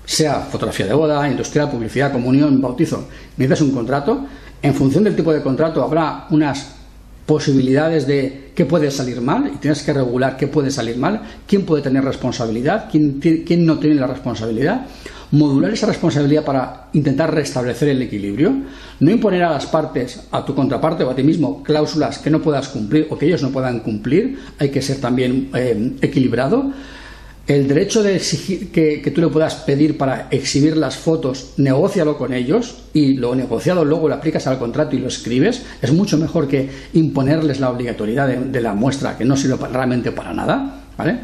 sea 0.05 0.41
fotografía 0.41 0.85
de 0.85 0.93
boda, 0.93 1.27
industrial, 1.27 1.69
publicidad, 1.69 2.11
comunión, 2.11 2.61
bautizo, 2.61 3.07
necesitas 3.37 3.61
un 3.61 3.71
contrato. 3.71 4.25
En 4.61 4.75
función 4.75 5.03
del 5.03 5.15
tipo 5.15 5.33
de 5.33 5.41
contrato 5.41 5.83
habrá 5.83 6.27
unas 6.29 6.75
posibilidades 7.25 8.05
de 8.05 8.51
qué 8.53 8.65
puede 8.65 8.91
salir 8.91 9.21
mal 9.21 9.51
y 9.53 9.57
tienes 9.57 9.81
que 9.81 9.93
regular 9.93 10.37
qué 10.37 10.47
puede 10.47 10.69
salir 10.69 10.97
mal, 10.97 11.21
quién 11.47 11.65
puede 11.65 11.81
tener 11.81 12.03
responsabilidad, 12.03 12.89
quién, 12.91 13.19
quién 13.19 13.65
no 13.65 13.79
tiene 13.79 13.95
la 13.95 14.07
responsabilidad 14.07 14.85
modular 15.31 15.71
esa 15.71 15.87
responsabilidad 15.87 16.43
para 16.43 16.87
intentar 16.93 17.33
restablecer 17.33 17.89
el 17.89 18.01
equilibrio, 18.01 18.53
no 18.99 19.11
imponer 19.11 19.43
a 19.43 19.51
las 19.51 19.65
partes, 19.65 20.27
a 20.31 20.45
tu 20.45 20.53
contraparte 20.53 21.03
o 21.03 21.09
a 21.09 21.15
ti 21.15 21.23
mismo, 21.23 21.63
cláusulas 21.63 22.19
que 22.19 22.29
no 22.29 22.41
puedas 22.41 22.67
cumplir 22.67 23.07
o 23.09 23.17
que 23.17 23.25
ellos 23.25 23.41
no 23.41 23.49
puedan 23.49 23.79
cumplir, 23.79 24.39
hay 24.59 24.69
que 24.69 24.81
ser 24.81 24.99
también 24.99 25.49
eh, 25.53 25.93
equilibrado. 26.01 26.71
El 27.47 27.67
derecho 27.67 28.03
de 28.03 28.15
exigir 28.15 28.71
que, 28.71 29.11
tú 29.13 29.19
le 29.19 29.27
puedas 29.27 29.55
pedir 29.55 29.97
para 29.97 30.27
exhibir 30.29 30.77
las 30.77 30.95
fotos, 30.95 31.53
negocialo 31.57 32.17
con 32.17 32.33
ellos 32.33 32.83
y 32.93 33.15
lo 33.15 33.33
negociado 33.35 33.83
luego 33.83 34.07
lo 34.07 34.15
aplicas 34.15 34.47
al 34.47 34.59
contrato 34.59 34.95
y 34.95 34.99
lo 34.99 35.07
escribes. 35.07 35.63
Es 35.81 35.91
mucho 35.91 36.17
mejor 36.17 36.47
que 36.47 36.69
imponerles 36.93 37.59
la 37.59 37.71
obligatoriedad 37.71 38.27
de, 38.27 38.37
de 38.37 38.61
la 38.61 38.73
muestra 38.73 39.17
que 39.17 39.25
no 39.25 39.35
sirve 39.35 39.57
realmente 39.67 40.11
para 40.11 40.33
nada. 40.33 40.83
¿vale? 40.97 41.19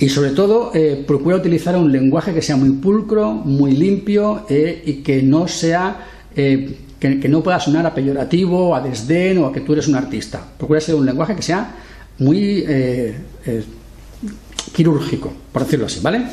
Y 0.00 0.08
sobre 0.08 0.30
todo, 0.30 0.72
eh, 0.74 1.04
procura 1.06 1.36
utilizar 1.36 1.76
un 1.76 1.92
lenguaje 1.92 2.32
que 2.32 2.40
sea 2.40 2.56
muy 2.56 2.70
pulcro, 2.70 3.32
muy 3.32 3.72
limpio 3.72 4.46
eh, 4.48 4.82
y 4.84 4.94
que 5.02 5.22
no 5.22 5.46
sea. 5.46 6.06
Eh, 6.34 6.78
que, 6.98 7.28
no 7.28 7.42
pueda 7.42 7.60
sonar 7.60 7.86
a 7.86 7.94
peyorativo, 7.94 8.74
a 8.74 8.80
desdén 8.80 9.38
o 9.38 9.46
a 9.46 9.52
que 9.52 9.60
tú 9.60 9.74
eres 9.74 9.88
un 9.88 9.94
artista. 9.94 10.42
Procura 10.58 10.80
ser 10.80 10.94
un 10.94 11.06
lenguaje 11.06 11.34
que 11.34 11.42
sea 11.42 11.76
muy 12.18 12.66
quirúrgico, 14.74 15.32
por 15.50 15.64
decirlo 15.64 15.86
así, 15.86 16.00
¿vale? 16.00 16.26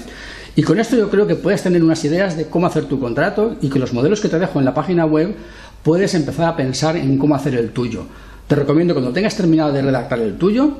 Y 0.57 0.63
con 0.63 0.77
esto 0.77 0.97
yo 0.97 1.09
creo 1.09 1.25
que 1.25 1.35
puedes 1.35 1.63
tener 1.63 1.81
unas 1.81 2.03
ideas 2.03 2.35
de 2.35 2.47
cómo 2.47 2.67
hacer 2.67 2.85
tu 2.85 2.99
contrato 2.99 3.55
y 3.61 3.69
que 3.69 3.79
los 3.79 3.93
modelos 3.93 4.19
que 4.19 4.27
te 4.27 4.39
dejo 4.39 4.59
en 4.59 4.65
la 4.65 4.73
página 4.73 5.05
web 5.05 5.35
puedes 5.83 6.13
empezar 6.13 6.49
a 6.49 6.57
pensar 6.57 6.97
en 6.97 7.17
cómo 7.17 7.33
hacer 7.35 7.55
el 7.55 7.69
tuyo. 7.69 8.03
Te 8.47 8.55
recomiendo 8.55 8.93
cuando 8.93 9.13
tengas 9.13 9.35
terminado 9.35 9.71
de 9.71 9.81
redactar 9.81 10.19
el 10.19 10.37
tuyo, 10.37 10.77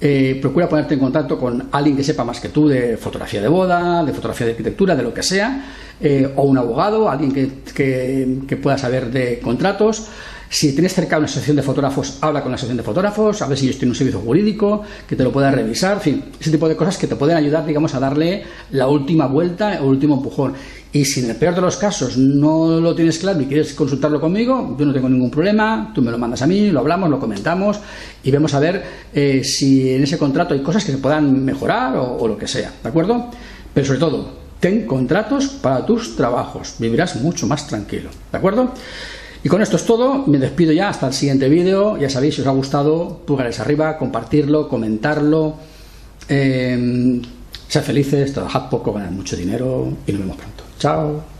eh, 0.00 0.38
procura 0.40 0.68
ponerte 0.68 0.94
en 0.94 1.00
contacto 1.00 1.38
con 1.38 1.68
alguien 1.72 1.96
que 1.96 2.02
sepa 2.02 2.24
más 2.24 2.40
que 2.40 2.48
tú 2.48 2.68
de 2.68 2.96
fotografía 2.96 3.42
de 3.42 3.48
boda, 3.48 4.02
de 4.02 4.12
fotografía 4.12 4.46
de 4.46 4.52
arquitectura, 4.52 4.96
de 4.96 5.02
lo 5.02 5.12
que 5.12 5.22
sea, 5.22 5.64
eh, 6.00 6.32
o 6.36 6.42
un 6.42 6.56
abogado, 6.56 7.10
alguien 7.10 7.32
que, 7.32 8.38
que 8.46 8.56
pueda 8.56 8.78
saber 8.78 9.10
de 9.10 9.40
contratos. 9.40 10.08
Si 10.52 10.72
tienes 10.72 10.92
cerca 10.92 11.16
una 11.16 11.26
asociación 11.26 11.58
de 11.58 11.62
fotógrafos, 11.62 12.18
habla 12.20 12.42
con 12.42 12.50
la 12.50 12.56
asociación 12.56 12.78
de 12.78 12.82
fotógrafos, 12.82 13.40
a 13.40 13.46
ver 13.46 13.56
si 13.56 13.66
ellos 13.66 13.78
tienen 13.78 13.92
un 13.92 13.94
servicio 13.94 14.18
jurídico 14.18 14.82
que 15.06 15.14
te 15.14 15.22
lo 15.22 15.30
pueda 15.30 15.48
revisar, 15.52 15.98
en 15.98 16.00
fin, 16.00 16.24
ese 16.40 16.50
tipo 16.50 16.68
de 16.68 16.74
cosas 16.74 16.98
que 16.98 17.06
te 17.06 17.14
pueden 17.14 17.36
ayudar, 17.36 17.64
digamos, 17.64 17.94
a 17.94 18.00
darle 18.00 18.42
la 18.72 18.88
última 18.88 19.28
vuelta 19.28 19.78
o 19.80 19.84
el 19.84 19.90
último 19.90 20.16
empujón. 20.16 20.54
Y 20.92 21.04
si 21.04 21.20
en 21.20 21.30
el 21.30 21.36
peor 21.36 21.54
de 21.54 21.60
los 21.60 21.76
casos 21.76 22.16
no 22.16 22.80
lo 22.80 22.96
tienes 22.96 23.20
claro 23.20 23.40
y 23.40 23.44
quieres 23.44 23.74
consultarlo 23.74 24.20
conmigo, 24.20 24.74
yo 24.76 24.86
no 24.86 24.92
tengo 24.92 25.08
ningún 25.08 25.30
problema, 25.30 25.92
tú 25.94 26.02
me 26.02 26.10
lo 26.10 26.18
mandas 26.18 26.42
a 26.42 26.48
mí, 26.48 26.72
lo 26.72 26.80
hablamos, 26.80 27.08
lo 27.08 27.20
comentamos 27.20 27.78
y 28.24 28.32
vemos 28.32 28.52
a 28.52 28.58
ver 28.58 28.82
eh, 29.14 29.44
si 29.44 29.94
en 29.94 30.02
ese 30.02 30.18
contrato 30.18 30.52
hay 30.52 30.64
cosas 30.64 30.84
que 30.84 30.90
se 30.90 30.98
puedan 30.98 31.44
mejorar 31.44 31.96
o, 31.96 32.16
o 32.16 32.26
lo 32.26 32.36
que 32.36 32.48
sea, 32.48 32.72
¿de 32.82 32.88
acuerdo? 32.88 33.30
Pero 33.72 33.86
sobre 33.86 34.00
todo, 34.00 34.32
ten 34.58 34.84
contratos 34.84 35.46
para 35.46 35.86
tus 35.86 36.16
trabajos, 36.16 36.74
vivirás 36.80 37.14
mucho 37.22 37.46
más 37.46 37.68
tranquilo, 37.68 38.10
¿de 38.32 38.36
acuerdo? 38.36 38.74
Y 39.42 39.48
con 39.48 39.62
esto 39.62 39.76
es 39.76 39.84
todo, 39.84 40.26
me 40.26 40.38
despido 40.38 40.72
ya 40.72 40.90
hasta 40.90 41.06
el 41.06 41.14
siguiente 41.14 41.48
vídeo. 41.48 41.96
Ya 41.96 42.10
sabéis, 42.10 42.34
si 42.34 42.40
os 42.42 42.46
ha 42.46 42.50
gustado, 42.50 43.22
pulgares 43.26 43.58
arriba, 43.60 43.96
compartirlo, 43.96 44.68
comentarlo. 44.68 45.54
Eh, 46.28 47.20
felices, 47.68 48.32
trabajad 48.32 48.68
poco, 48.68 48.92
ganad 48.92 49.12
mucho 49.12 49.36
dinero 49.36 49.88
y 50.06 50.12
nos 50.12 50.20
vemos 50.20 50.36
pronto. 50.36 50.64
Chao. 50.78 51.39